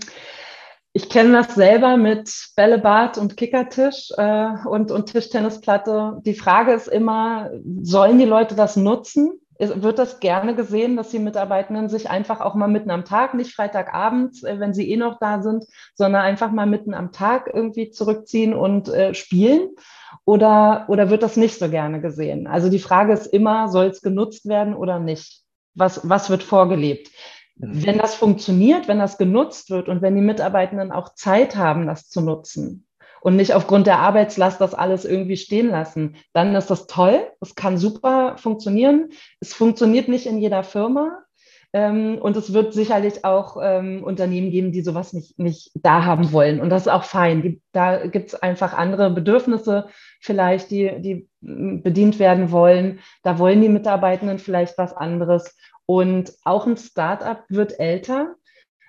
Ich 0.94 1.10
kenne 1.10 1.32
das 1.32 1.56
selber 1.56 1.98
mit 1.98 2.32
Bällebad 2.56 3.18
und 3.18 3.36
Kickertisch 3.36 4.12
äh, 4.18 4.50
und, 4.66 4.92
und 4.92 5.12
Tischtennisplatte. 5.12 6.22
Die 6.26 6.34
Frage 6.34 6.74
ist 6.74 6.88
immer, 6.88 7.50
sollen 7.82 8.20
die 8.20 8.26
Leute 8.26 8.56
das 8.56 8.78
nutzen? 8.78 9.40
Wird 9.60 10.00
das 10.00 10.20
gerne 10.20 10.56
gesehen, 10.56 10.96
dass 10.96 11.10
die 11.10 11.20
Mitarbeitenden 11.20 11.90
sich 11.90 12.10
einfach 12.10 12.42
auch 12.42 12.56
mal 12.56 12.68
mitten 12.68 12.92
am 12.92 13.06
Tag, 13.06 13.34
nicht 13.34 13.56
Freitagabends, 13.56 14.44
äh, 14.44 14.60
wenn 14.60 14.74
sie 14.74 14.90
eh 14.92 14.98
noch 14.98 15.20
da 15.20 15.42
sind, 15.42 15.66
sondern 15.96 16.22
einfach 16.22 16.52
mal 16.52 16.66
mitten 16.66 16.94
am 16.94 17.12
Tag 17.12 17.50
irgendwie 17.54 17.90
zurückziehen 17.90 18.54
und 18.54 18.90
äh, 18.90 19.14
spielen? 19.14 19.70
Oder, 20.26 20.86
oder 20.88 21.10
wird 21.10 21.24
das 21.24 21.38
nicht 21.38 21.60
so 21.60 21.70
gerne 21.70 22.02
gesehen? 22.02 22.48
Also 22.48 22.70
die 22.70 22.80
Frage 22.80 23.14
ist 23.14 23.28
immer, 23.28 23.70
soll 23.70 23.88
es 23.88 24.02
genutzt 24.02 24.48
werden 24.48 24.76
oder 24.76 25.00
nicht? 25.00 25.44
Was, 25.76 26.08
was 26.08 26.30
wird 26.30 26.44
vorgelebt? 26.44 27.10
Hm. 27.60 27.86
Wenn 27.86 27.98
das 27.98 28.16
funktioniert, 28.16 28.88
wenn 28.88 29.00
das 29.00 29.18
genutzt 29.18 29.70
wird 29.70 29.90
und 29.90 30.02
wenn 30.02 30.16
die 30.16 30.22
Mitarbeitenden 30.22 30.92
auch 30.92 31.14
Zeit 31.14 31.56
haben, 31.56 31.88
das 31.88 32.10
zu 32.10 32.22
nutzen 32.22 32.87
und 33.22 33.36
nicht 33.36 33.54
aufgrund 33.54 33.88
der 33.88 34.00
Arbeitslast 34.00 34.62
das 34.62 34.74
alles 34.74 35.06
irgendwie 35.06 35.38
stehen 35.38 35.70
lassen, 35.70 36.16
dann 36.34 36.56
ist 36.56 36.70
das 36.70 36.88
toll. 36.88 37.28
Es 37.42 37.56
kann 37.56 37.78
super 37.78 38.38
funktionieren. 38.38 39.10
Es 39.40 39.54
funktioniert 39.54 40.08
nicht 40.08 40.26
in 40.26 40.40
jeder 40.40 40.64
Firma. 40.64 41.24
Ähm, 41.74 42.18
und 42.22 42.38
es 42.38 42.54
wird 42.54 42.74
sicherlich 42.74 43.26
auch 43.26 43.58
ähm, 43.62 44.04
Unternehmen 44.04 44.52
geben, 44.52 44.72
die 44.72 44.82
sowas 44.82 45.12
nicht, 45.14 45.38
nicht 45.38 45.72
da 45.76 46.06
haben 46.06 46.32
wollen. 46.32 46.62
Und 46.62 46.70
das 46.70 46.84
ist 46.84 46.92
auch 46.92 47.04
fein. 47.04 47.42
Die, 47.42 47.62
da 47.74 48.08
gibt 48.08 48.30
es 48.30 48.36
einfach 48.36 48.74
andere 48.74 49.10
Bedürfnisse 49.10 49.88
vielleicht, 50.22 50.72
die, 50.72 50.92
die 51.00 51.30
bedient 51.42 52.20
werden 52.20 52.52
wollen. 52.52 53.00
Da 53.24 53.38
wollen 53.38 53.62
die 53.62 53.70
Mitarbeitenden 53.70 54.40
vielleicht 54.40 54.78
was 54.78 54.96
anderes. 54.96 55.58
Und 55.86 56.34
auch 56.44 56.66
ein 56.66 56.78
Startup 56.78 57.44
wird 57.50 57.80
älter. 57.80 58.36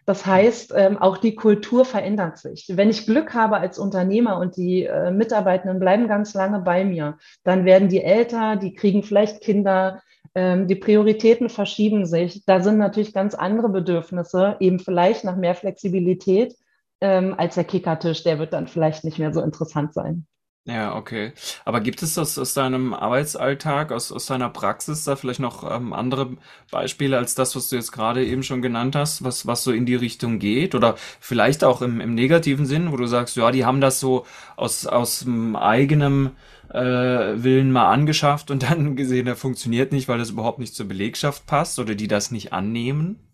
Das 0.08 0.24
heißt, 0.24 0.72
ähm, 0.74 0.96
auch 0.96 1.18
die 1.18 1.34
Kultur 1.34 1.84
verändert 1.84 2.38
sich. 2.38 2.64
Wenn 2.66 2.88
ich 2.88 3.04
Glück 3.04 3.34
habe 3.34 3.58
als 3.58 3.78
Unternehmer 3.78 4.38
und 4.38 4.56
die 4.56 4.84
äh, 4.84 5.10
Mitarbeitenden 5.10 5.78
bleiben 5.78 6.08
ganz 6.08 6.32
lange 6.32 6.60
bei 6.60 6.82
mir, 6.82 7.18
dann 7.44 7.66
werden 7.66 7.90
die 7.90 8.02
älter, 8.02 8.56
die 8.56 8.72
kriegen 8.72 9.02
vielleicht 9.02 9.42
Kinder, 9.42 10.00
ähm, 10.34 10.66
die 10.66 10.76
Prioritäten 10.76 11.50
verschieben 11.50 12.06
sich. 12.06 12.42
Da 12.46 12.60
sind 12.60 12.78
natürlich 12.78 13.12
ganz 13.12 13.34
andere 13.34 13.68
Bedürfnisse, 13.68 14.56
eben 14.60 14.78
vielleicht 14.78 15.24
nach 15.24 15.36
mehr 15.36 15.54
Flexibilität 15.54 16.56
ähm, 17.02 17.34
als 17.36 17.56
der 17.56 17.64
Kickertisch. 17.64 18.22
Der 18.22 18.38
wird 18.38 18.54
dann 18.54 18.66
vielleicht 18.66 19.04
nicht 19.04 19.18
mehr 19.18 19.34
so 19.34 19.42
interessant 19.42 19.92
sein. 19.92 20.26
Ja, 20.68 20.94
okay. 20.96 21.32
Aber 21.64 21.80
gibt 21.80 22.02
es 22.02 22.12
das 22.14 22.38
aus 22.38 22.52
deinem 22.52 22.92
Arbeitsalltag, 22.92 23.90
aus, 23.90 24.12
aus 24.12 24.26
deiner 24.26 24.50
Praxis 24.50 25.02
da 25.04 25.16
vielleicht 25.16 25.40
noch 25.40 25.64
ähm, 25.68 25.94
andere 25.94 26.36
Beispiele 26.70 27.16
als 27.16 27.34
das, 27.34 27.56
was 27.56 27.70
du 27.70 27.76
jetzt 27.76 27.90
gerade 27.90 28.22
eben 28.26 28.42
schon 28.42 28.60
genannt 28.60 28.94
hast, 28.94 29.24
was, 29.24 29.46
was 29.46 29.64
so 29.64 29.72
in 29.72 29.86
die 29.86 29.94
Richtung 29.94 30.38
geht? 30.38 30.74
Oder 30.74 30.96
vielleicht 31.20 31.64
auch 31.64 31.80
im, 31.80 32.02
im 32.02 32.14
negativen 32.14 32.66
Sinn, 32.66 32.92
wo 32.92 32.98
du 32.98 33.06
sagst, 33.06 33.36
ja, 33.36 33.50
die 33.50 33.64
haben 33.64 33.80
das 33.80 33.98
so 33.98 34.26
aus, 34.56 34.84
aus 34.86 35.20
dem 35.20 35.56
eigenen 35.56 36.32
äh, 36.68 36.78
Willen 36.78 37.72
mal 37.72 37.90
angeschafft 37.90 38.50
und 38.50 38.62
dann 38.64 38.94
gesehen, 38.96 39.24
der 39.24 39.36
funktioniert 39.36 39.90
nicht, 39.92 40.06
weil 40.06 40.18
das 40.18 40.30
überhaupt 40.30 40.58
nicht 40.58 40.74
zur 40.74 40.86
Belegschaft 40.86 41.46
passt 41.46 41.78
oder 41.78 41.94
die 41.94 42.08
das 42.08 42.30
nicht 42.30 42.52
annehmen? 42.52 43.27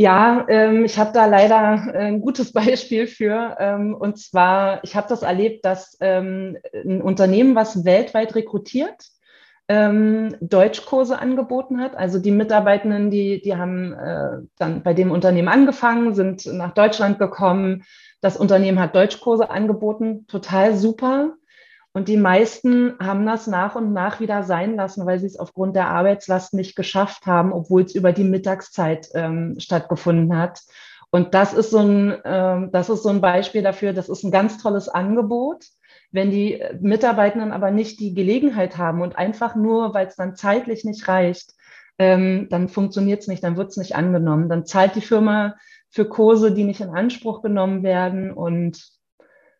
Ja, 0.00 0.46
ähm, 0.48 0.84
ich 0.84 0.96
habe 0.96 1.10
da 1.12 1.26
leider 1.26 1.92
äh, 1.92 2.06
ein 2.06 2.20
gutes 2.20 2.52
Beispiel 2.52 3.08
für. 3.08 3.56
Ähm, 3.58 3.96
und 3.96 4.16
zwar, 4.16 4.84
ich 4.84 4.94
habe 4.94 5.08
das 5.08 5.22
erlebt, 5.22 5.64
dass 5.64 5.96
ähm, 6.00 6.56
ein 6.72 7.02
Unternehmen, 7.02 7.56
was 7.56 7.84
weltweit 7.84 8.36
rekrutiert, 8.36 9.02
ähm, 9.66 10.36
Deutschkurse 10.40 11.18
angeboten 11.18 11.80
hat. 11.80 11.96
Also 11.96 12.20
die 12.20 12.30
Mitarbeitenden, 12.30 13.10
die, 13.10 13.42
die 13.42 13.56
haben 13.56 13.92
äh, 13.92 14.46
dann 14.56 14.84
bei 14.84 14.94
dem 14.94 15.10
Unternehmen 15.10 15.48
angefangen, 15.48 16.14
sind 16.14 16.46
nach 16.46 16.74
Deutschland 16.74 17.18
gekommen. 17.18 17.82
Das 18.20 18.36
Unternehmen 18.36 18.78
hat 18.78 18.94
Deutschkurse 18.94 19.50
angeboten, 19.50 20.28
total 20.28 20.76
super. 20.76 21.34
Und 21.92 22.08
die 22.08 22.16
meisten 22.16 22.94
haben 23.00 23.26
das 23.26 23.46
nach 23.46 23.74
und 23.74 23.92
nach 23.92 24.20
wieder 24.20 24.42
sein 24.42 24.76
lassen, 24.76 25.06
weil 25.06 25.18
sie 25.18 25.26
es 25.26 25.38
aufgrund 25.38 25.74
der 25.74 25.88
Arbeitslast 25.88 26.54
nicht 26.54 26.76
geschafft 26.76 27.26
haben, 27.26 27.52
obwohl 27.52 27.82
es 27.82 27.94
über 27.94 28.12
die 28.12 28.24
Mittagszeit 28.24 29.08
ähm, 29.14 29.56
stattgefunden 29.58 30.36
hat. 30.36 30.60
Und 31.10 31.34
das 31.34 31.54
ist 31.54 31.70
so 31.70 31.78
ein, 31.78 32.10
äh, 32.24 32.68
das 32.70 32.90
ist 32.90 33.02
so 33.02 33.08
ein 33.08 33.20
Beispiel 33.20 33.62
dafür, 33.62 33.92
das 33.92 34.08
ist 34.08 34.22
ein 34.22 34.30
ganz 34.30 34.58
tolles 34.58 34.88
Angebot. 34.88 35.64
Wenn 36.10 36.30
die 36.30 36.62
Mitarbeitenden 36.80 37.52
aber 37.52 37.70
nicht 37.70 38.00
die 38.00 38.14
Gelegenheit 38.14 38.78
haben 38.78 39.02
und 39.02 39.16
einfach 39.16 39.56
nur, 39.56 39.92
weil 39.94 40.06
es 40.06 40.16
dann 40.16 40.36
zeitlich 40.36 40.84
nicht 40.84 41.06
reicht, 41.08 41.52
ähm, 41.98 42.46
dann 42.50 42.68
funktioniert 42.68 43.22
es 43.22 43.28
nicht, 43.28 43.42
dann 43.42 43.56
wird 43.56 43.70
es 43.70 43.76
nicht 43.76 43.96
angenommen. 43.96 44.48
Dann 44.48 44.66
zahlt 44.66 44.94
die 44.94 45.00
Firma 45.00 45.56
für 45.90 46.06
Kurse, 46.06 46.52
die 46.52 46.64
nicht 46.64 46.80
in 46.80 46.90
Anspruch 46.90 47.42
genommen 47.42 47.82
werden 47.82 48.30
und 48.30 48.97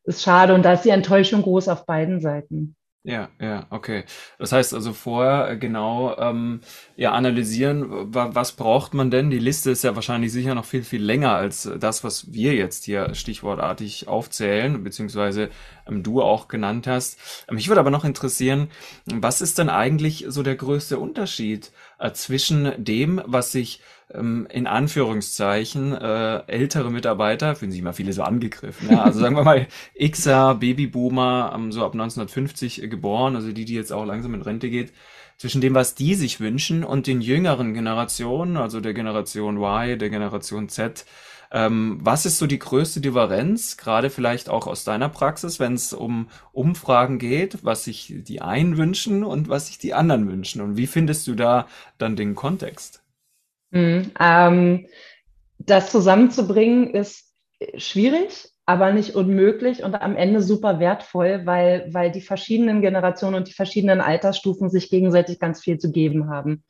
ist 0.09 0.23
schade. 0.23 0.55
Und 0.55 0.65
da 0.65 0.73
ist 0.73 0.83
die 0.83 0.91
Enttäuschung 0.91 1.43
groß 1.43 1.69
auf 1.69 1.87
beiden 1.87 2.21
Seiten. 2.21 2.75
Ja, 3.05 3.31
ja, 3.41 3.67
okay. 3.71 4.05
Das 4.39 4.53
heißt 4.53 4.75
also 4.75 4.93
vorher 4.93 5.53
äh, 5.53 5.57
genau 5.57 6.15
ähm, 6.19 6.61
ja 6.95 7.13
analysieren, 7.13 7.87
was 8.13 8.53
braucht 8.53 8.93
man 8.93 9.11
denn? 9.11 9.31
Die 9.31 9.39
Liste 9.39 9.71
ist 9.71 9.83
ja 9.85 9.95
wahrscheinlich 9.95 10.31
sicher 10.31 10.55
noch 10.55 10.67
viel, 10.67 10.83
viel 10.83 11.03
länger 11.03 11.35
als 11.35 11.71
das, 11.79 12.05
was 12.05 12.33
wir 12.35 12.55
jetzt 12.55 12.85
hier 12.85 13.15
stichwortartig 13.15 14.09
aufzählen, 14.09 14.83
beziehungsweise 14.85 15.49
ähm, 15.87 16.03
du 16.03 16.21
auch 16.21 16.49
genannt 16.49 16.87
hast. 16.87 17.19
Mich 17.51 17.69
würde 17.69 17.81
aber 17.81 17.91
noch 17.91 18.05
interessieren, 18.05 18.69
was 19.07 19.41
ist 19.41 19.59
denn 19.59 19.71
eigentlich 19.71 20.27
so 20.29 20.43
der 20.43 20.57
größte 20.57 20.99
Unterschied 20.99 21.69
äh, 21.69 21.73
zwischen 22.13 22.73
dem, 22.77 23.21
was 23.27 23.53
sich 23.53 23.81
ähm, 24.13 24.47
in 24.51 24.67
Anführungszeichen 24.67 25.93
äh, 25.93 26.43
ältere 26.47 26.91
Mitarbeiter, 26.91 27.57
fühlen 27.57 27.71
sich 27.71 27.81
immer 27.81 27.93
viele 27.93 28.13
so 28.13 28.23
angegriffen, 28.23 28.91
ja, 28.91 29.03
also 29.03 29.21
sagen 29.21 29.37
wir 29.37 29.45
mal 29.45 29.67
Xer, 29.99 30.55
Babyboomer, 30.55 31.53
ähm, 31.55 31.73
so 31.73 31.85
ab 31.85 31.93
1950 31.93 32.89
geboren, 32.89 33.37
also 33.37 33.53
die, 33.53 33.65
die 33.65 33.75
jetzt 33.75 33.93
auch 33.93 34.05
langsam 34.05 34.35
in 34.35 34.43
Rente 34.43 34.71
geht, 34.71 34.93
zwischen 35.37 35.61
dem, 35.61 35.75
was 35.75 35.95
die 35.95 36.15
sich 36.15 36.41
wünschen 36.41 36.85
und 36.85 37.07
den 37.07 37.21
jüngeren 37.21 37.75
Generationen, 37.75 38.57
also 38.57 38.81
der 38.81 38.95
Generation 38.95 39.57
Y, 39.59 39.99
der 39.99 40.11
Generation 40.11 40.69
Z, 40.69 41.05
ähm, 41.51 41.99
was 42.03 42.27
ist 42.27 42.39
so 42.39 42.47
die 42.47 42.59
größte 42.59 43.01
Differenz, 43.01 43.77
gerade 43.77 44.11
vielleicht 44.11 44.49
auch 44.49 44.67
aus 44.67 44.85
deiner 44.85 45.09
Praxis, 45.09 45.59
wenn 45.59 45.75
es 45.75 45.93
um 45.93 46.29
Umfragen 46.53 47.19
geht, 47.19 47.65
was 47.65 47.85
sich 47.85 48.15
die 48.19 48.43
einen 48.43 48.77
wünschen 48.77 49.25
und 49.25 49.49
was 49.49 49.69
sich 49.69 49.79
die 49.79 49.95
anderen 49.95 50.29
wünschen? 50.29 50.61
Und 50.61 50.77
wie 50.77 50.87
findest 50.87 51.27
du 51.27 51.35
da 51.35 51.67
dann 51.97 52.17
den 52.17 52.35
Kontext? 52.35 53.03
Mhm, 53.71 54.11
ähm, 54.21 54.87
das 55.59 55.91
zusammenzubringen 55.91 56.91
ist 56.91 57.35
schwierig, 57.77 58.51
aber 58.67 58.93
nicht 58.93 59.15
unmöglich 59.15 59.83
und 59.83 59.95
am 59.95 60.17
Ende 60.17 60.43
super 60.43 60.79
wertvoll, 60.79 61.43
weil, 61.45 61.89
weil 61.93 62.13
die 62.13 62.21
verschiedenen 62.21 62.83
Generationen 62.83 63.37
und 63.37 63.49
die 63.49 63.55
verschiedenen 63.55 64.01
Altersstufen 64.01 64.69
sich 64.69 64.91
gegenseitig 64.91 65.39
ganz 65.41 65.63
viel 65.63 65.79
zu 65.79 65.91
geben 65.91 66.29
haben. 66.29 66.65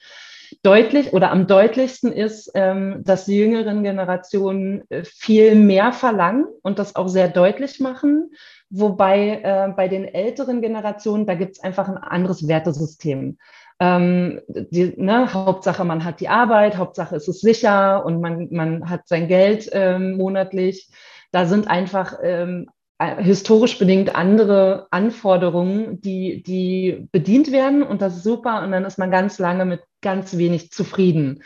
Deutlich 0.62 1.12
oder 1.12 1.30
am 1.30 1.46
deutlichsten 1.46 2.12
ist, 2.12 2.50
ähm, 2.54 3.02
dass 3.04 3.26
die 3.26 3.38
jüngeren 3.38 3.82
Generationen 3.82 4.82
äh, 4.90 5.04
viel 5.04 5.54
mehr 5.54 5.92
verlangen 5.92 6.46
und 6.62 6.78
das 6.78 6.96
auch 6.96 7.08
sehr 7.08 7.28
deutlich 7.28 7.80
machen. 7.80 8.30
Wobei 8.70 9.40
äh, 9.42 9.72
bei 9.76 9.88
den 9.88 10.04
älteren 10.04 10.60
Generationen, 10.60 11.26
da 11.26 11.34
gibt 11.34 11.56
es 11.56 11.62
einfach 11.62 11.88
ein 11.88 11.98
anderes 11.98 12.48
Wertesystem. 12.48 13.38
Ähm, 13.80 14.40
die, 14.48 14.94
ne, 14.96 15.32
Hauptsache, 15.32 15.84
man 15.84 16.04
hat 16.04 16.20
die 16.20 16.28
Arbeit, 16.28 16.76
Hauptsache, 16.76 17.16
es 17.16 17.28
ist 17.28 17.40
sicher 17.40 18.04
und 18.04 18.20
man, 18.20 18.48
man 18.50 18.90
hat 18.90 19.06
sein 19.06 19.28
Geld 19.28 19.68
ähm, 19.72 20.16
monatlich. 20.16 20.90
Da 21.30 21.46
sind 21.46 21.68
einfach 21.68 22.18
ähm, 22.22 22.68
äh, 22.68 22.77
historisch 22.98 23.78
bedingt 23.78 24.16
andere 24.16 24.88
Anforderungen, 24.90 26.00
die, 26.00 26.42
die 26.42 27.06
bedient 27.12 27.52
werden 27.52 27.82
und 27.82 28.02
das 28.02 28.16
ist 28.16 28.24
super 28.24 28.62
und 28.62 28.72
dann 28.72 28.84
ist 28.84 28.98
man 28.98 29.10
ganz 29.10 29.38
lange 29.38 29.64
mit 29.64 29.82
ganz 30.00 30.36
wenig 30.36 30.72
zufrieden. 30.72 31.42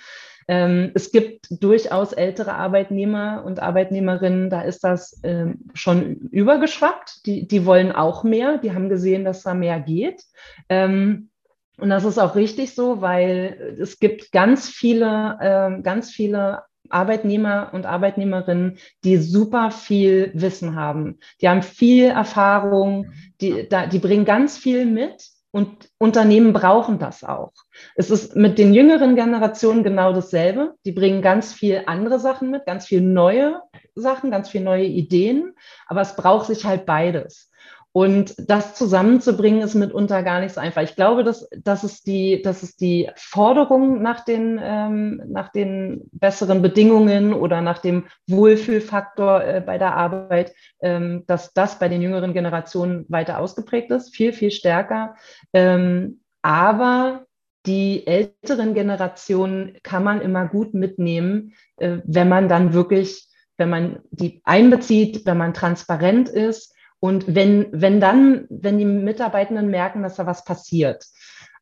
Ähm, 0.48 0.90
es 0.94 1.12
gibt 1.12 1.46
durchaus 1.50 2.12
ältere 2.12 2.54
Arbeitnehmer 2.54 3.42
und 3.44 3.60
Arbeitnehmerinnen, 3.60 4.50
da 4.50 4.62
ist 4.62 4.82
das 4.82 5.20
ähm, 5.22 5.60
schon 5.74 6.28
übergeschwappt. 6.30 7.26
Die, 7.26 7.46
die 7.46 7.64
wollen 7.66 7.92
auch 7.92 8.24
mehr, 8.24 8.58
die 8.58 8.72
haben 8.72 8.88
gesehen, 8.88 9.24
dass 9.24 9.42
da 9.42 9.54
mehr 9.54 9.78
geht. 9.78 10.22
Ähm, 10.68 11.28
und 11.78 11.90
das 11.90 12.04
ist 12.04 12.18
auch 12.18 12.34
richtig 12.34 12.74
so, 12.74 13.00
weil 13.00 13.76
es 13.80 13.98
gibt 13.98 14.32
ganz 14.32 14.68
viele, 14.68 15.38
äh, 15.40 15.82
ganz 15.82 16.10
viele 16.10 16.62
Arbeitnehmer 16.92 17.70
und 17.72 17.86
Arbeitnehmerinnen, 17.86 18.78
die 19.04 19.16
super 19.16 19.70
viel 19.70 20.30
Wissen 20.34 20.76
haben. 20.76 21.18
Die 21.40 21.48
haben 21.48 21.62
viel 21.62 22.06
Erfahrung, 22.06 23.12
die, 23.40 23.68
die 23.90 23.98
bringen 23.98 24.24
ganz 24.24 24.58
viel 24.58 24.86
mit 24.86 25.30
und 25.52 25.90
Unternehmen 25.98 26.54
brauchen 26.54 26.98
das 26.98 27.24
auch. 27.24 27.52
Es 27.94 28.10
ist 28.10 28.34
mit 28.36 28.58
den 28.58 28.72
jüngeren 28.72 29.16
Generationen 29.16 29.84
genau 29.84 30.12
dasselbe. 30.14 30.74
Die 30.86 30.92
bringen 30.92 31.20
ganz 31.20 31.52
viel 31.52 31.82
andere 31.86 32.18
Sachen 32.18 32.50
mit, 32.50 32.64
ganz 32.64 32.86
viel 32.86 33.02
neue 33.02 33.60
Sachen, 33.94 34.30
ganz 34.30 34.48
viel 34.48 34.62
neue 34.62 34.86
Ideen, 34.86 35.54
aber 35.86 36.00
es 36.00 36.16
braucht 36.16 36.46
sich 36.46 36.64
halt 36.64 36.86
beides. 36.86 37.50
Und 37.94 38.34
das 38.38 38.74
zusammenzubringen 38.74 39.60
ist 39.60 39.74
mitunter 39.74 40.22
gar 40.22 40.40
nicht 40.40 40.54
so 40.54 40.60
einfach. 40.60 40.80
Ich 40.80 40.96
glaube, 40.96 41.24
dass, 41.24 41.46
dass, 41.50 41.84
es, 41.84 42.02
die, 42.02 42.40
dass 42.40 42.62
es 42.62 42.76
die 42.76 43.10
Forderung 43.16 44.00
nach 44.00 44.24
den, 44.24 44.58
ähm, 44.62 45.22
nach 45.26 45.52
den 45.52 46.08
besseren 46.12 46.62
Bedingungen 46.62 47.34
oder 47.34 47.60
nach 47.60 47.78
dem 47.78 48.06
Wohlfühlfaktor 48.26 49.44
äh, 49.44 49.62
bei 49.64 49.76
der 49.76 49.94
Arbeit, 49.94 50.54
ähm, 50.80 51.24
dass 51.26 51.52
das 51.52 51.78
bei 51.78 51.90
den 51.90 52.00
jüngeren 52.00 52.32
Generationen 52.32 53.04
weiter 53.10 53.38
ausgeprägt 53.38 53.90
ist, 53.90 54.16
viel, 54.16 54.32
viel 54.32 54.52
stärker. 54.52 55.16
Ähm, 55.52 56.22
aber 56.40 57.26
die 57.66 58.06
älteren 58.06 58.72
Generationen 58.72 59.76
kann 59.82 60.02
man 60.02 60.22
immer 60.22 60.48
gut 60.48 60.72
mitnehmen, 60.72 61.52
äh, 61.76 61.98
wenn 62.04 62.30
man 62.30 62.48
dann 62.48 62.72
wirklich, 62.72 63.28
wenn 63.58 63.68
man 63.68 63.98
die 64.10 64.40
einbezieht, 64.44 65.26
wenn 65.26 65.36
man 65.36 65.52
transparent 65.52 66.30
ist 66.30 66.72
und 67.02 67.34
wenn, 67.34 67.66
wenn 67.72 67.98
dann, 67.98 68.46
wenn 68.48 68.78
die 68.78 68.84
Mitarbeitenden 68.84 69.70
merken, 69.70 70.04
dass 70.04 70.14
da 70.14 70.24
was 70.24 70.44
passiert. 70.44 71.04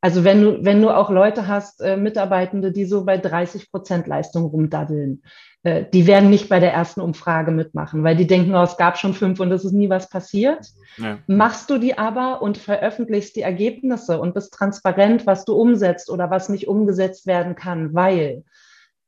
Also 0.03 0.23
wenn 0.23 0.43
du, 0.43 0.65
wenn 0.67 0.83
du 0.83 0.91
auch 0.91 1.09
Leute 1.09 1.49
hast, 1.49 1.81
äh, 1.81 1.97
Mitarbeitende, 1.97 2.73
die 2.73 2.85
so 2.85 3.07
bei 3.07 3.17
30 3.17 3.71
Prozent 3.71 4.07
Leistung 4.07 4.45
rumdaddeln, 4.45 5.23
äh, 5.63 5.87
die 5.95 6.07
werden 6.07 6.29
nicht 6.29 6.51
bei 6.51 6.61
der 6.61 6.75
ersten 6.75 7.01
Umfrage 7.01 7.53
mitmachen, 7.53 8.05
weil 8.05 8.17
die 8.17 8.27
denken, 8.27 8.55
oh, 8.55 8.63
es 8.63 8.77
gab 8.77 8.99
schon 8.99 9.15
fünf 9.15 9.41
und 9.41 9.51
es 9.51 9.65
ist 9.65 9.73
nie 9.73 9.89
was 9.89 10.11
passiert. 10.11 10.67
Ja. 10.99 11.21
Machst 11.27 11.71
du 11.71 11.79
die 11.79 11.97
aber 11.97 12.43
und 12.43 12.59
veröffentlichst 12.59 13.35
die 13.35 13.43
Ergebnisse 13.43 14.21
und 14.21 14.35
bist 14.35 14.53
transparent, 14.53 15.27
was 15.27 15.47
du 15.47 15.55
umsetzt 15.55 16.11
oder 16.11 16.31
was 16.31 16.51
nicht 16.51 16.69
umgesetzt 16.69 17.27
werden 17.27 17.55
kann, 17.55 17.95
weil 17.95 18.45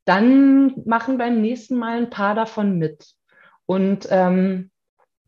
dann 0.06 0.72
machen 0.86 1.18
beim 1.18 1.42
nächsten 1.42 1.76
Mal 1.76 1.98
ein 1.98 2.10
paar 2.10 2.34
davon 2.34 2.78
mit. 2.78 3.04
Und 3.66 4.08
ähm, 4.10 4.70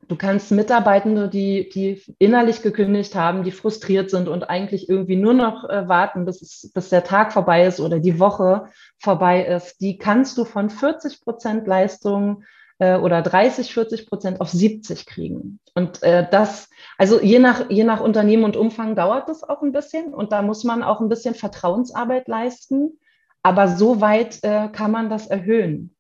Du 0.09 0.17
kannst 0.17 0.51
Mitarbeitende, 0.51 1.29
die, 1.29 1.69
die 1.69 2.03
innerlich 2.19 2.63
gekündigt 2.63 3.15
haben, 3.15 3.45
die 3.45 3.53
frustriert 3.53 4.11
sind 4.11 4.29
und 4.29 4.49
eigentlich 4.51 4.89
irgendwie 4.89 5.17
nur 5.17 5.35
noch 5.35 5.69
äh, 5.69 5.89
warten, 5.89 6.25
bis, 6.25 6.71
bis 6.73 6.89
der 6.89 7.05
Tag 7.05 7.33
vorbei 7.33 7.67
ist 7.67 7.81
oder 7.81 7.99
die 8.01 8.19
Woche 8.19 8.67
vorbei 8.99 9.45
ist, 9.45 9.81
die 9.81 9.99
kannst 9.99 10.37
du 10.39 10.45
von 10.45 10.71
40 10.71 11.23
Prozent 11.23 11.67
Leistung 11.67 12.45
äh, 12.79 12.97
oder 12.97 13.23
30, 13.23 13.73
40 13.73 14.07
Prozent 14.07 14.41
auf 14.41 14.51
70 14.51 15.07
kriegen. 15.07 15.61
Und 15.75 16.03
äh, 16.03 16.27
das, 16.31 16.69
also 16.99 17.21
je 17.21 17.39
nach, 17.39 17.71
je 17.71 17.85
nach 17.85 18.01
Unternehmen 18.01 18.45
und 18.45 18.57
Umfang 18.57 18.97
dauert 18.97 19.29
das 19.29 19.43
auch 19.43 19.63
ein 19.63 19.73
bisschen 19.73 20.13
und 20.13 20.33
da 20.33 20.43
muss 20.43 20.65
man 20.65 20.83
auch 20.83 21.01
ein 21.01 21.09
bisschen 21.09 21.35
Vertrauensarbeit 21.35 22.29
leisten. 22.29 22.99
Aber 23.43 23.69
so 23.69 24.01
weit 24.01 24.39
äh, 24.43 24.69
kann 24.69 24.91
man 24.91 25.11
das 25.11 25.27
erhöhen. 25.27 25.95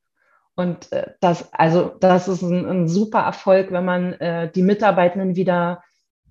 Und 0.57 0.93
äh, 0.93 1.13
das, 1.21 1.53
also 1.53 1.93
das 2.01 2.29
ist 2.29 2.43
ein, 2.43 2.67
ein, 2.67 2.89
super 2.89 3.21
Erfolg, 3.21 3.73
wenn 3.73 3.85
man 3.85 4.13
äh, 4.15 4.51
die 4.53 4.63
Mitarbeitenden 4.63 5.37
wieder 5.37 5.83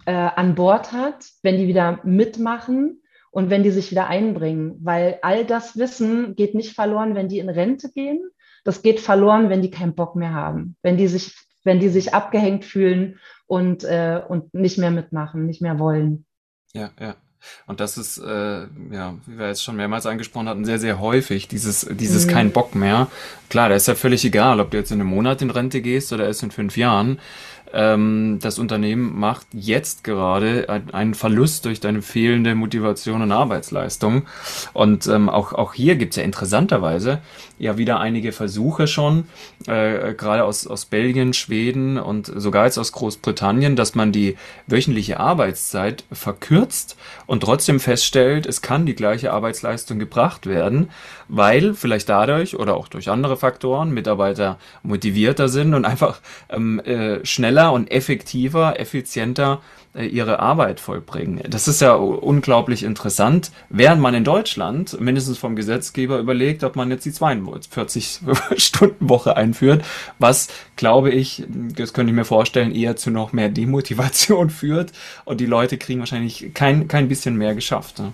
äh, 0.06 0.14
an 0.14 0.56
Bord 0.56 0.92
hat, 0.94 1.26
wenn 1.42 1.58
die 1.58 1.68
wieder 1.68 2.00
mitmachen 2.04 3.02
und 3.32 3.50
wenn 3.50 3.64
die 3.64 3.72
sich 3.72 3.92
wieder 3.92 4.08
einbringen. 4.08 4.78
Weil 4.82 5.20
all 5.22 5.46
das 5.46 5.78
Wissen 5.78 6.36
geht 6.36 6.56
nicht 6.56 6.74
verloren, 6.74 7.16
wenn 7.16 7.28
die 7.28 7.40
in 7.40 7.50
Rente 7.50 7.92
gehen. 7.92 8.30
Das 8.64 8.82
geht 8.82 9.02
verloren, 9.02 9.50
wenn 9.50 9.62
die 9.62 9.72
keinen 9.72 9.96
Bock 9.96 10.16
mehr 10.16 10.34
haben, 10.34 10.78
wenn 10.84 10.96
die 10.96 11.08
sich, 11.08 11.36
wenn 11.66 11.82
die 11.82 11.90
sich 11.90 12.14
abgehängt 12.14 12.64
fühlen 12.64 13.20
und, 13.46 13.84
äh, 13.84 14.22
und 14.26 14.54
nicht 14.54 14.78
mehr 14.78 14.92
mitmachen, 14.92 15.46
nicht 15.46 15.62
mehr 15.62 15.80
wollen. 15.80 16.26
Ja, 16.74 16.92
ja. 17.00 17.16
Und 17.66 17.80
das 17.80 17.98
ist, 17.98 18.18
äh, 18.18 18.62
ja, 18.92 19.16
wie 19.26 19.38
wir 19.38 19.48
jetzt 19.48 19.64
schon 19.64 19.76
mehrmals 19.76 20.06
angesprochen 20.06 20.50
hatten, 20.50 20.66
sehr, 20.66 20.80
sehr 20.80 21.00
häufig, 21.00 21.48
dieses, 21.48 21.88
dieses 21.90 22.26
mhm. 22.26 22.32
kein 22.32 22.52
Bock 22.52 22.76
mehr. 22.76 23.08
Klar, 23.50 23.70
da 23.70 23.76
ist 23.76 23.88
ja 23.88 23.96
völlig 23.96 24.26
egal, 24.26 24.60
ob 24.60 24.72
du 24.72 24.78
jetzt 24.78 24.92
in 24.92 25.00
einem 25.00 25.10
Monat 25.10 25.42
in 25.42 25.50
Rente 25.50 25.82
gehst 25.82 26.12
oder 26.14 26.26
erst 26.26 26.44
in 26.44 26.52
fünf 26.52 26.78
Jahren. 26.78 27.20
Ähm, 27.74 28.40
das 28.42 28.60
Unternehmen 28.60 29.20
macht 29.20 29.48
jetzt 29.52 30.04
gerade 30.04 30.68
einen 30.92 31.14
Verlust 31.14 31.66
durch 31.66 31.80
deine 31.80 32.02
fehlende 32.02 32.56
Motivation 32.56 33.22
und 33.22 33.32
Arbeitsleistung. 33.32 34.24
Und 34.74 35.08
ähm, 35.08 35.30
auch, 35.30 35.54
auch 35.54 35.74
hier 35.74 35.96
gibt's 35.96 36.16
ja 36.16 36.24
interessanterweise 36.24 37.22
ja 37.64 37.78
wieder 37.78 38.00
einige 38.00 38.32
Versuche 38.32 38.88
schon, 38.88 39.26
äh, 39.68 40.14
gerade 40.14 40.44
aus, 40.44 40.68
aus 40.68 40.86
Belgien, 40.86 41.34
Schweden 41.34 41.98
und 41.98 42.32
sogar 42.36 42.66
jetzt 42.66 42.78
aus 42.78 42.92
Großbritannien, 42.92 43.76
dass 43.76 43.96
man 43.96 44.12
die 44.12 44.36
wöchentliche 44.68 45.20
Arbeitszeit 45.20 46.04
verkürzt 46.12 46.98
und 47.26 47.42
trotzdem 47.42 47.80
feststellt, 47.80 48.46
es 48.46 48.62
kann 48.62 48.86
die 48.86 48.96
gleiche 48.96 49.32
Arbeitsleistung 49.32 49.98
gebracht 49.98 50.46
werden, 50.46 50.90
weil 51.30 51.74
vielleicht 51.74 52.10
dadurch 52.10 52.58
oder 52.60 52.76
auch 52.76 52.88
durch 52.88 53.10
andere 53.10 53.38
Faktoren 53.38 53.92
Mitarbeiter 53.92 54.60
motivierter 54.84 55.48
sind 55.48 55.74
und 55.74 55.86
einfach 55.86 56.20
ähm, 56.50 56.80
äh, 56.80 57.26
schneller 57.26 57.62
und 57.71 57.91
effektiver, 57.91 58.80
effizienter 58.80 59.62
äh, 59.95 60.06
ihre 60.06 60.39
Arbeit 60.39 60.80
vollbringen. 60.80 61.43
Das 61.47 61.67
ist 61.67 61.82
ja 61.82 61.93
unglaublich 61.93 62.82
interessant, 62.84 63.52
während 63.69 64.02
man 64.02 64.15
in 64.15 64.23
Deutschland 64.23 64.99
mindestens 64.99 65.38
vom 65.38 65.56
Gesetzgeber 65.56 66.17
überlegt, 66.17 66.63
ob 66.63 66.76
man 66.76 66.89
jetzt 66.89 67.06
die 67.06 67.12
42-Stunden-Woche 67.12 69.38
einführt, 69.43 69.86
was, 70.17 70.47
glaube 70.76 71.12
ich, 71.12 71.43
das 71.47 71.93
könnte 71.93 72.10
ich 72.12 72.15
mir 72.15 72.26
vorstellen, 72.26 72.73
eher 72.73 72.95
zu 72.95 73.12
noch 73.12 73.34
mehr 73.34 73.49
Demotivation 73.49 74.49
führt 74.49 74.93
und 75.26 75.39
die 75.39 75.45
Leute 75.45 75.78
kriegen 75.78 75.99
wahrscheinlich 75.99 76.56
kein, 76.56 76.88
kein 76.88 77.08
bisschen 77.08 77.38
mehr 77.38 77.54
geschafft. 77.54 77.99
Ne? 77.99 78.13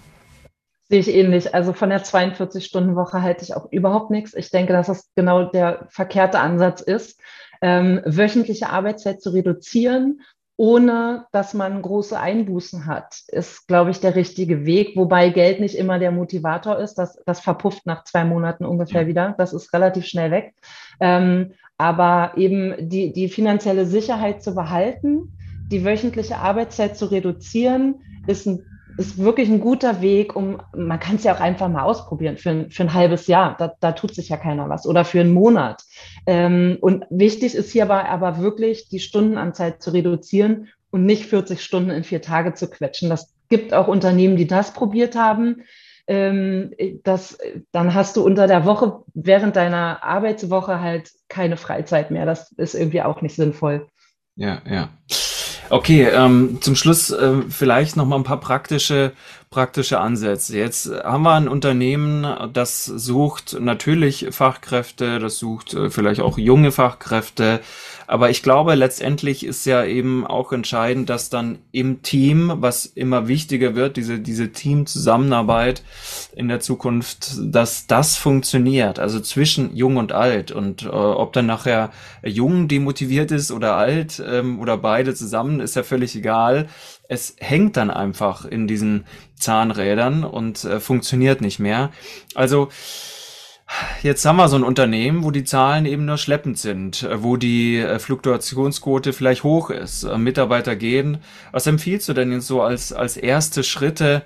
Sehe 0.89 0.99
ich 0.99 1.07
ähnlich. 1.07 1.53
Also 1.53 1.71
von 1.71 1.89
der 1.89 2.03
42-Stunden-Woche 2.03 3.21
halte 3.21 3.43
ich 3.43 3.55
auch 3.55 3.71
überhaupt 3.71 4.11
nichts. 4.11 4.33
Ich 4.33 4.49
denke, 4.49 4.73
dass 4.73 4.87
das 4.87 5.07
genau 5.15 5.43
der 5.43 5.87
verkehrte 5.91 6.39
Ansatz 6.39 6.81
ist, 6.81 7.21
ähm, 7.61 8.01
wöchentliche 8.05 8.69
Arbeitszeit 8.69 9.21
zu 9.21 9.31
reduzieren 9.31 10.21
ohne 10.59 11.25
dass 11.31 11.53
man 11.53 11.81
große 11.81 12.19
Einbußen 12.19 12.85
hat, 12.85 13.21
ist, 13.27 13.65
glaube 13.69 13.91
ich, 13.91 14.01
der 14.01 14.17
richtige 14.17 14.65
Weg. 14.65 14.97
Wobei 14.97 15.29
Geld 15.29 15.61
nicht 15.61 15.75
immer 15.75 15.99
der 15.99 16.11
Motivator 16.11 16.77
ist. 16.79 16.95
Das, 16.95 17.17
das 17.25 17.39
verpufft 17.39 17.85
nach 17.85 18.03
zwei 18.03 18.25
Monaten 18.25 18.65
ungefähr 18.65 19.07
wieder. 19.07 19.35
Das 19.37 19.53
ist 19.53 19.71
relativ 19.71 20.05
schnell 20.05 20.31
weg. 20.31 20.53
Ähm, 20.99 21.53
aber 21.77 22.33
eben 22.35 22.89
die, 22.89 23.13
die 23.13 23.29
finanzielle 23.29 23.85
Sicherheit 23.85 24.43
zu 24.43 24.53
behalten, 24.53 25.31
die 25.71 25.85
wöchentliche 25.85 26.35
Arbeitszeit 26.39 26.97
zu 26.97 27.05
reduzieren, 27.05 28.01
ist 28.27 28.45
ein 28.45 28.65
ist 28.99 29.17
wirklich 29.17 29.47
ein 29.47 29.61
guter 29.61 30.01
Weg, 30.01 30.35
um, 30.35 30.61
man 30.75 30.99
kann 30.99 31.15
es 31.15 31.23
ja 31.23 31.33
auch 31.33 31.39
einfach 31.39 31.69
mal 31.69 31.83
ausprobieren 31.83 32.37
für 32.37 32.49
ein, 32.49 32.69
für 32.69 32.83
ein 32.83 32.93
halbes 32.93 33.27
Jahr. 33.27 33.55
Da, 33.57 33.73
da 33.79 33.93
tut 33.93 34.13
sich 34.13 34.27
ja 34.27 34.35
keiner 34.35 34.67
was 34.67 34.85
oder 34.85 35.05
für 35.05 35.21
einen 35.21 35.33
Monat. 35.33 35.83
Ähm, 36.27 36.77
und 36.81 37.05
wichtig 37.09 37.55
ist 37.55 37.71
hierbei 37.71 38.03
aber 38.09 38.39
wirklich, 38.39 38.89
die 38.89 38.99
Stundenanzahl 38.99 39.79
zu 39.79 39.91
reduzieren 39.91 40.67
und 40.91 41.05
nicht 41.05 41.27
40 41.27 41.63
Stunden 41.63 41.91
in 41.91 42.03
vier 42.03 42.21
Tage 42.21 42.53
zu 42.55 42.69
quetschen. 42.69 43.09
Das 43.09 43.33
gibt 43.47 43.73
auch 43.73 43.87
Unternehmen, 43.87 44.35
die 44.35 44.47
das 44.47 44.73
probiert 44.73 45.15
haben. 45.15 45.63
Ähm, 46.07 46.73
das, 47.03 47.37
dann 47.71 47.93
hast 47.93 48.17
du 48.17 48.25
unter 48.25 48.47
der 48.47 48.65
Woche 48.65 49.03
während 49.13 49.55
deiner 49.55 50.03
Arbeitswoche 50.03 50.81
halt 50.81 51.09
keine 51.29 51.55
Freizeit 51.55 52.11
mehr. 52.11 52.25
Das 52.25 52.51
ist 52.51 52.75
irgendwie 52.75 53.01
auch 53.01 53.21
nicht 53.21 53.35
sinnvoll. 53.35 53.87
Ja, 54.35 54.61
ja. 54.69 54.89
Okay, 55.69 56.07
ähm, 56.11 56.57
zum 56.61 56.75
Schluss 56.75 57.11
äh, 57.11 57.43
vielleicht 57.49 57.95
noch 57.95 58.05
mal 58.05 58.15
ein 58.15 58.23
paar 58.23 58.39
praktische 58.39 59.11
praktische 59.49 59.99
Ansätze. 59.99 60.57
Jetzt 60.57 60.91
haben 61.03 61.23
wir 61.23 61.33
ein 61.33 61.47
Unternehmen, 61.47 62.51
das 62.53 62.85
sucht 62.85 63.57
natürlich 63.59 64.27
Fachkräfte, 64.29 65.17
das 65.17 65.39
sucht 65.39 65.73
äh, 65.73 65.89
vielleicht 65.89 66.21
auch 66.21 66.37
junge 66.37 66.71
Fachkräfte. 66.71 67.59
Aber 68.05 68.29
ich 68.29 68.43
glaube, 68.43 68.75
letztendlich 68.75 69.43
ist 69.43 69.65
ja 69.65 69.83
eben 69.83 70.25
auch 70.25 70.51
entscheidend, 70.51 71.09
dass 71.09 71.29
dann 71.29 71.59
im 71.71 72.03
Team, 72.03 72.53
was 72.57 72.85
immer 72.85 73.27
wichtiger 73.27 73.73
wird, 73.73 73.97
diese, 73.97 74.19
diese 74.19 74.51
Teamzusammenarbeit 74.51 75.83
in 76.35 76.47
der 76.47 76.59
Zukunft, 76.59 77.31
dass 77.39 77.87
das 77.87 78.17
funktioniert. 78.17 78.99
Also 78.99 79.19
zwischen 79.19 79.75
jung 79.75 79.97
und 79.97 80.11
alt. 80.11 80.51
Und 80.51 80.83
äh, 80.83 80.89
ob 80.89 81.33
dann 81.33 81.47
nachher 81.47 81.91
jung 82.23 82.67
demotiviert 82.67 83.31
ist 83.31 83.51
oder 83.51 83.77
alt 83.77 84.21
ähm, 84.23 84.59
oder 84.59 84.77
beide 84.77 85.15
zusammen, 85.15 85.59
ist 85.59 85.75
ja 85.75 85.81
völlig 85.81 86.15
egal 86.15 86.67
es 87.09 87.35
hängt 87.39 87.75
dann 87.75 87.89
einfach 87.89 88.45
in 88.45 88.67
diesen 88.67 89.05
Zahnrädern 89.35 90.23
und 90.23 90.63
äh, 90.63 90.79
funktioniert 90.79 91.41
nicht 91.41 91.59
mehr. 91.59 91.91
Also 92.35 92.69
Jetzt 94.01 94.25
haben 94.25 94.37
wir 94.37 94.47
so 94.47 94.55
ein 94.55 94.63
Unternehmen, 94.63 95.23
wo 95.23 95.31
die 95.31 95.43
Zahlen 95.43 95.85
eben 95.85 96.05
nur 96.05 96.17
schleppend 96.17 96.57
sind, 96.57 97.03
äh, 97.03 97.21
wo 97.21 97.37
die 97.37 97.77
äh, 97.77 97.99
Fluktuationsquote 97.99 99.13
vielleicht 99.13 99.43
hoch 99.43 99.69
ist, 99.69 100.03
äh, 100.03 100.17
Mitarbeiter 100.17 100.75
gehen. 100.75 101.19
Was 101.51 101.67
empfiehlst 101.67 102.09
du 102.09 102.13
denn 102.13 102.31
jetzt 102.31 102.47
so 102.47 102.61
als, 102.61 102.93
als 102.93 103.17
erste 103.17 103.63
Schritte? 103.63 104.23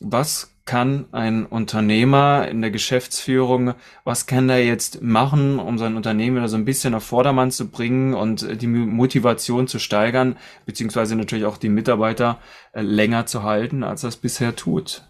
Was 0.00 0.52
kann 0.64 1.06
ein 1.12 1.46
Unternehmer 1.46 2.46
in 2.48 2.60
der 2.60 2.70
Geschäftsführung, 2.70 3.74
was 4.04 4.26
kann 4.26 4.48
er 4.48 4.64
jetzt 4.64 5.02
machen, 5.02 5.58
um 5.58 5.78
sein 5.78 5.96
Unternehmen 5.96 6.36
wieder 6.36 6.48
so 6.48 6.56
ein 6.56 6.64
bisschen 6.64 6.94
auf 6.94 7.02
Vordermann 7.02 7.50
zu 7.50 7.68
bringen 7.68 8.14
und 8.14 8.62
die 8.62 8.68
Motivation 8.68 9.66
zu 9.66 9.80
steigern, 9.80 10.36
beziehungsweise 10.66 11.16
natürlich 11.16 11.44
auch 11.44 11.56
die 11.56 11.70
Mitarbeiter 11.70 12.38
länger 12.72 13.26
zu 13.26 13.42
halten, 13.42 13.82
als 13.82 14.04
er 14.04 14.10
es 14.10 14.16
bisher 14.16 14.54
tut? 14.54 15.09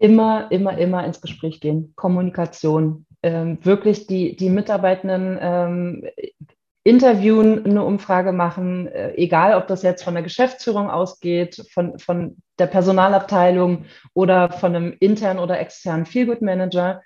Immer, 0.00 0.50
immer, 0.50 0.78
immer 0.78 1.04
ins 1.04 1.20
Gespräch 1.20 1.60
gehen. 1.60 1.92
Kommunikation. 1.94 3.04
Ähm, 3.22 3.58
wirklich 3.62 4.06
die, 4.06 4.34
die 4.34 4.48
Mitarbeitenden 4.48 5.38
ähm, 5.38 6.04
interviewen, 6.84 7.66
eine 7.66 7.84
Umfrage 7.84 8.32
machen, 8.32 8.86
äh, 8.86 9.12
egal 9.16 9.54
ob 9.54 9.66
das 9.66 9.82
jetzt 9.82 10.02
von 10.02 10.14
der 10.14 10.22
Geschäftsführung 10.22 10.88
ausgeht, 10.88 11.66
von, 11.70 11.98
von 11.98 12.38
der 12.58 12.66
Personalabteilung 12.66 13.84
oder 14.14 14.50
von 14.50 14.74
einem 14.74 14.96
internen 15.00 15.38
oder 15.38 15.60
externen 15.60 16.06
Feelgood 16.06 16.40
Manager. 16.40 17.02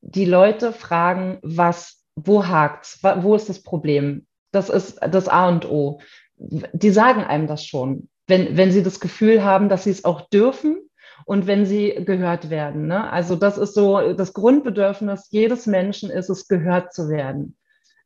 Die 0.00 0.24
Leute 0.24 0.72
fragen, 0.72 1.38
was, 1.42 2.02
wo 2.16 2.46
hakt's, 2.46 3.02
wo 3.02 3.34
ist 3.34 3.50
das 3.50 3.62
Problem? 3.62 4.26
Das 4.52 4.70
ist 4.70 4.98
das 5.06 5.28
A 5.28 5.48
und 5.48 5.70
O. 5.70 6.00
Die 6.38 6.90
sagen 6.90 7.24
einem 7.24 7.46
das 7.46 7.66
schon, 7.66 8.08
wenn, 8.26 8.56
wenn 8.56 8.72
sie 8.72 8.82
das 8.82 9.00
Gefühl 9.00 9.44
haben, 9.44 9.68
dass 9.68 9.84
sie 9.84 9.90
es 9.90 10.06
auch 10.06 10.22
dürfen 10.30 10.87
und 11.24 11.46
wenn 11.46 11.66
sie 11.66 11.94
gehört 12.04 12.50
werden. 12.50 12.86
Ne? 12.86 13.10
Also 13.10 13.36
das 13.36 13.58
ist 13.58 13.74
so 13.74 14.12
das 14.12 14.32
Grundbedürfnis 14.32 15.28
jedes 15.30 15.66
Menschen 15.66 16.10
ist 16.10 16.28
es, 16.28 16.48
gehört 16.48 16.92
zu 16.92 17.08
werden 17.08 17.56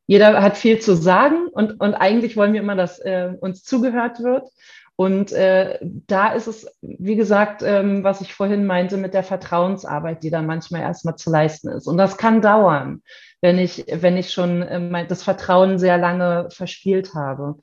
jeder 0.07 0.43
hat 0.43 0.57
viel 0.57 0.79
zu 0.81 0.95
sagen 0.95 1.49
und, 1.49 1.81
und 1.81 1.95
eigentlich 1.95 2.37
wollen 2.37 2.53
wir 2.53 2.61
immer, 2.61 2.77
dass 2.77 2.99
äh, 2.99 3.33
uns 3.41 3.63
zugehört 3.65 4.23
wird. 4.23 4.49
Und 4.95 5.33
äh, 5.33 5.79
da 5.81 6.33
ist 6.33 6.47
es, 6.47 6.67
wie 6.83 7.17
gesagt, 7.17 7.63
ähm, 7.65 8.05
was 8.05 8.21
ich 8.21 8.35
vorhin 8.35 8.67
meinte 8.67 8.99
mit 8.99 9.15
der 9.15 9.23
Vertrauensarbeit, 9.23 10.23
die 10.23 10.31
da 10.31 10.43
manchmal 10.43 10.83
erstmal 10.83 11.17
zu 11.17 11.31
leisten 11.31 11.69
ist. 11.69 11.87
Und 11.87 11.97
das 11.97 12.19
kann 12.19 12.43
dauern, 12.43 13.03
wenn 13.41 13.59
ich, 13.59 13.87
wenn 13.91 14.17
ich 14.17 14.33
schon 14.33 14.63
äh, 14.63 15.07
das 15.07 15.23
Vertrauen 15.23 15.79
sehr 15.79 15.97
lange 15.97 16.49
verspielt 16.51 17.15
habe. 17.15 17.59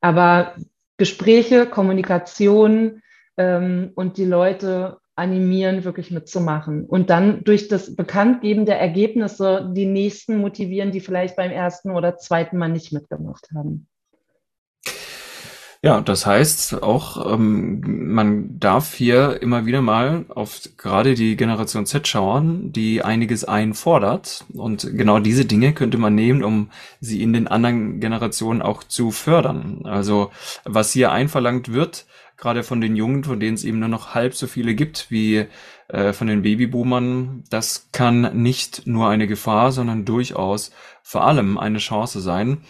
Aber 0.00 0.54
Gespräche, 0.96 1.66
Kommunikation 1.66 3.02
ähm, 3.40 3.92
und 3.94 4.18
die 4.18 4.26
Leute 4.26 4.98
animieren, 5.16 5.84
wirklich 5.84 6.10
mitzumachen. 6.10 6.84
Und 6.84 7.10
dann 7.10 7.42
durch 7.44 7.68
das 7.68 7.96
Bekanntgeben 7.96 8.66
der 8.66 8.78
Ergebnisse 8.78 9.70
die 9.74 9.86
nächsten 9.86 10.38
motivieren, 10.38 10.92
die 10.92 11.00
vielleicht 11.00 11.36
beim 11.36 11.50
ersten 11.50 11.90
oder 11.90 12.16
zweiten 12.16 12.58
Mal 12.58 12.68
nicht 12.68 12.92
mitgemacht 12.92 13.48
haben. 13.54 13.86
Ja, 15.82 16.02
das 16.02 16.26
heißt 16.26 16.82
auch, 16.82 17.32
ähm, 17.32 18.12
man 18.12 18.58
darf 18.60 18.92
hier 18.92 19.40
immer 19.40 19.64
wieder 19.64 19.80
mal 19.80 20.26
auf 20.28 20.60
gerade 20.76 21.14
die 21.14 21.36
Generation 21.36 21.86
Z 21.86 22.06
schauen, 22.06 22.70
die 22.70 23.02
einiges 23.02 23.44
einfordert. 23.44 24.44
Und 24.52 24.94
genau 24.94 25.20
diese 25.20 25.46
Dinge 25.46 25.72
könnte 25.72 25.96
man 25.96 26.14
nehmen, 26.14 26.44
um 26.44 26.70
sie 27.00 27.22
in 27.22 27.32
den 27.32 27.46
anderen 27.48 27.98
Generationen 27.98 28.60
auch 28.60 28.84
zu 28.84 29.10
fördern. 29.10 29.80
Also 29.84 30.30
was 30.64 30.92
hier 30.92 31.12
einverlangt 31.12 31.72
wird, 31.72 32.04
gerade 32.40 32.62
von 32.62 32.80
den 32.80 32.96
Jungen, 32.96 33.22
von 33.22 33.38
denen 33.38 33.54
es 33.54 33.64
eben 33.64 33.78
nur 33.78 33.88
noch 33.88 34.14
halb 34.14 34.34
so 34.34 34.46
viele 34.46 34.74
gibt 34.74 35.10
wie 35.10 35.46
äh, 35.88 36.12
von 36.12 36.26
den 36.26 36.42
Babyboomern, 36.42 37.44
das 37.50 37.88
kann 37.92 38.42
nicht 38.42 38.86
nur 38.86 39.08
eine 39.08 39.26
Gefahr, 39.26 39.72
sondern 39.72 40.04
durchaus 40.04 40.72
vor 41.02 41.24
allem 41.24 41.58
eine 41.58 41.78
Chance 41.78 42.20
sein. 42.20 42.62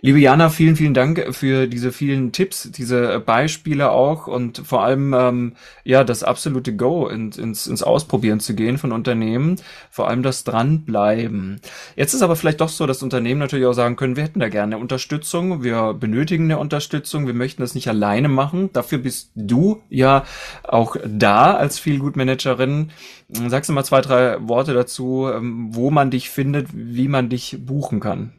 Liebe 0.00 0.20
Jana, 0.20 0.48
vielen, 0.48 0.76
vielen 0.76 0.94
Dank 0.94 1.34
für 1.34 1.66
diese 1.66 1.90
vielen 1.90 2.30
Tipps, 2.30 2.70
diese 2.70 3.18
Beispiele 3.18 3.90
auch 3.90 4.28
und 4.28 4.58
vor 4.58 4.84
allem 4.84 5.12
ähm, 5.12 5.52
ja 5.82 6.04
das 6.04 6.22
absolute 6.22 6.76
Go 6.76 7.08
in, 7.08 7.32
ins, 7.32 7.66
ins 7.66 7.82
Ausprobieren 7.82 8.38
zu 8.38 8.54
gehen 8.54 8.78
von 8.78 8.92
Unternehmen, 8.92 9.56
vor 9.90 10.06
allem 10.08 10.22
das 10.22 10.44
Dranbleiben. 10.44 11.60
Jetzt 11.96 12.14
ist 12.14 12.22
aber 12.22 12.36
vielleicht 12.36 12.60
doch 12.60 12.68
so, 12.68 12.86
dass 12.86 13.02
Unternehmen 13.02 13.40
natürlich 13.40 13.66
auch 13.66 13.72
sagen 13.72 13.96
können, 13.96 14.14
wir 14.14 14.22
hätten 14.22 14.38
da 14.38 14.48
gerne 14.48 14.78
Unterstützung, 14.78 15.64
wir 15.64 15.94
benötigen 15.94 16.44
eine 16.44 16.58
Unterstützung, 16.58 17.26
wir 17.26 17.34
möchten 17.34 17.62
das 17.62 17.74
nicht 17.74 17.88
alleine 17.88 18.28
machen. 18.28 18.70
Dafür 18.72 18.98
bist 18.98 19.32
du 19.34 19.82
ja 19.88 20.24
auch 20.62 20.94
da 21.04 21.54
als 21.54 21.80
Feelgood-Managerin. 21.80 22.92
Sagst 23.48 23.68
du 23.68 23.74
mal 23.74 23.84
zwei, 23.84 24.00
drei 24.00 24.36
Worte 24.46 24.74
dazu, 24.74 25.28
ähm, 25.28 25.70
wo 25.72 25.90
man 25.90 26.12
dich 26.12 26.30
findet, 26.30 26.68
wie 26.72 27.08
man 27.08 27.28
dich 27.28 27.58
buchen 27.66 27.98
kann. 27.98 28.37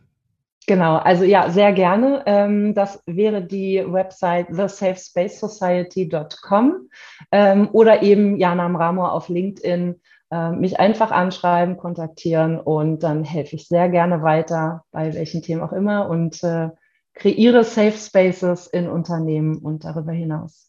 Genau, 0.69 0.95
also 0.97 1.23
ja, 1.23 1.49
sehr 1.49 1.73
gerne. 1.73 2.21
Ähm, 2.27 2.75
das 2.75 3.01
wäre 3.08 3.43
die 3.43 3.84
Website 3.88 4.49
thesafespacesociety.com 4.49 6.89
ähm, 7.32 7.69
oder 7.71 8.03
eben 8.03 8.38
Jana 8.38 8.69
Mramor 8.69 9.13
auf 9.13 9.29
LinkedIn. 9.29 9.99
Äh, 10.29 10.51
mich 10.51 10.79
einfach 10.79 11.10
anschreiben, 11.10 11.75
kontaktieren 11.75 12.60
und 12.60 13.01
dann 13.01 13.23
helfe 13.23 13.55
ich 13.55 13.67
sehr 13.67 13.89
gerne 13.89 14.21
weiter, 14.21 14.84
bei 14.91 15.12
welchen 15.15 15.41
Themen 15.41 15.63
auch 15.63 15.73
immer 15.73 16.08
und 16.08 16.43
äh, 16.43 16.69
kreiere 17.15 17.63
Safe 17.63 17.97
Spaces 17.97 18.67
in 18.67 18.89
Unternehmen 18.89 19.58
und 19.58 19.86
darüber 19.86 20.12
hinaus. 20.12 20.68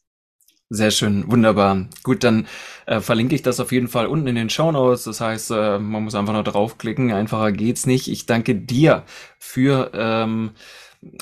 Sehr 0.72 0.92
schön, 0.92 1.28
wunderbar. 1.30 1.88
Gut, 2.04 2.22
dann 2.22 2.46
äh, 2.87 3.00
verlinke 3.00 3.35
ich 3.35 3.42
das 3.42 3.59
auf 3.59 3.72
jeden 3.72 3.88
Fall 3.88 4.06
unten 4.06 4.28
in 4.28 4.37
den 4.37 4.50
Show 4.50 4.70
Notes. 4.70 5.02
Das 5.02 5.20
heißt, 5.20 5.50
äh, 5.50 5.78
man 5.80 6.04
muss 6.04 6.14
einfach 6.14 6.33
nur 6.33 6.44
draufklicken. 6.44 7.11
Einfacher 7.12 7.50
geht's 7.50 7.87
nicht. 7.87 8.06
Ich 8.06 8.26
danke 8.26 8.54
dir 8.54 9.02
für 9.38 9.90
ähm, 9.94 10.52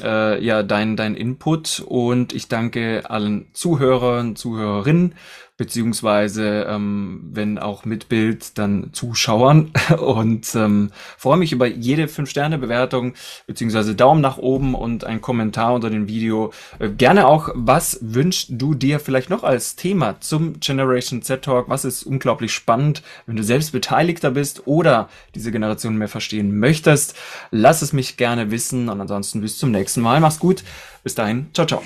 äh, 0.02 0.44
ja 0.44 0.62
dein 0.62 0.96
dein 0.96 1.14
Input 1.14 1.82
und 1.86 2.34
ich 2.34 2.48
danke 2.48 3.08
allen 3.08 3.48
Zuhörern, 3.54 4.36
Zuhörerinnen 4.36 5.14
beziehungsweise 5.58 6.66
ähm, 6.68 7.20
wenn 7.32 7.58
auch 7.58 7.84
mit 7.84 8.08
Bild, 8.08 8.56
dann 8.56 8.90
Zuschauern 8.92 9.72
und 9.98 10.54
ähm, 10.54 10.90
freue 11.18 11.36
mich 11.36 11.52
über 11.52 11.66
jede 11.66 12.06
5-Sterne-Bewertung 12.06 13.14
beziehungsweise 13.46 13.94
Daumen 13.94 14.22
nach 14.22 14.38
oben 14.38 14.74
und 14.74 15.04
ein 15.04 15.20
Kommentar 15.20 15.74
unter 15.74 15.90
dem 15.90 16.08
Video. 16.08 16.52
Äh, 16.78 16.90
gerne 16.90 17.26
auch, 17.26 17.50
was 17.54 17.98
wünschst 18.00 18.50
du 18.52 18.74
dir 18.74 19.00
vielleicht 19.00 19.30
noch 19.30 19.42
als 19.42 19.74
Thema 19.74 20.20
zum 20.20 20.60
Generation 20.60 21.22
Z 21.22 21.42
Talk? 21.42 21.68
Was 21.68 21.84
ist 21.84 22.04
unglaublich 22.04 22.52
spannend, 22.52 23.02
wenn 23.26 23.36
du 23.36 23.42
selbst 23.42 23.72
Beteiligter 23.72 24.30
bist 24.30 24.66
oder 24.66 25.08
diese 25.34 25.50
Generation 25.50 25.98
mehr 25.98 26.08
verstehen 26.08 26.56
möchtest? 26.56 27.16
Lass 27.50 27.82
es 27.82 27.92
mich 27.92 28.16
gerne 28.16 28.52
wissen 28.52 28.88
und 28.88 29.00
ansonsten 29.00 29.40
bis 29.40 29.58
zum 29.58 29.72
nächsten 29.72 30.02
Mal. 30.02 30.20
Mach's 30.20 30.38
gut. 30.38 30.62
Bis 31.02 31.16
dahin. 31.16 31.48
Ciao, 31.52 31.66
ciao. 31.66 31.82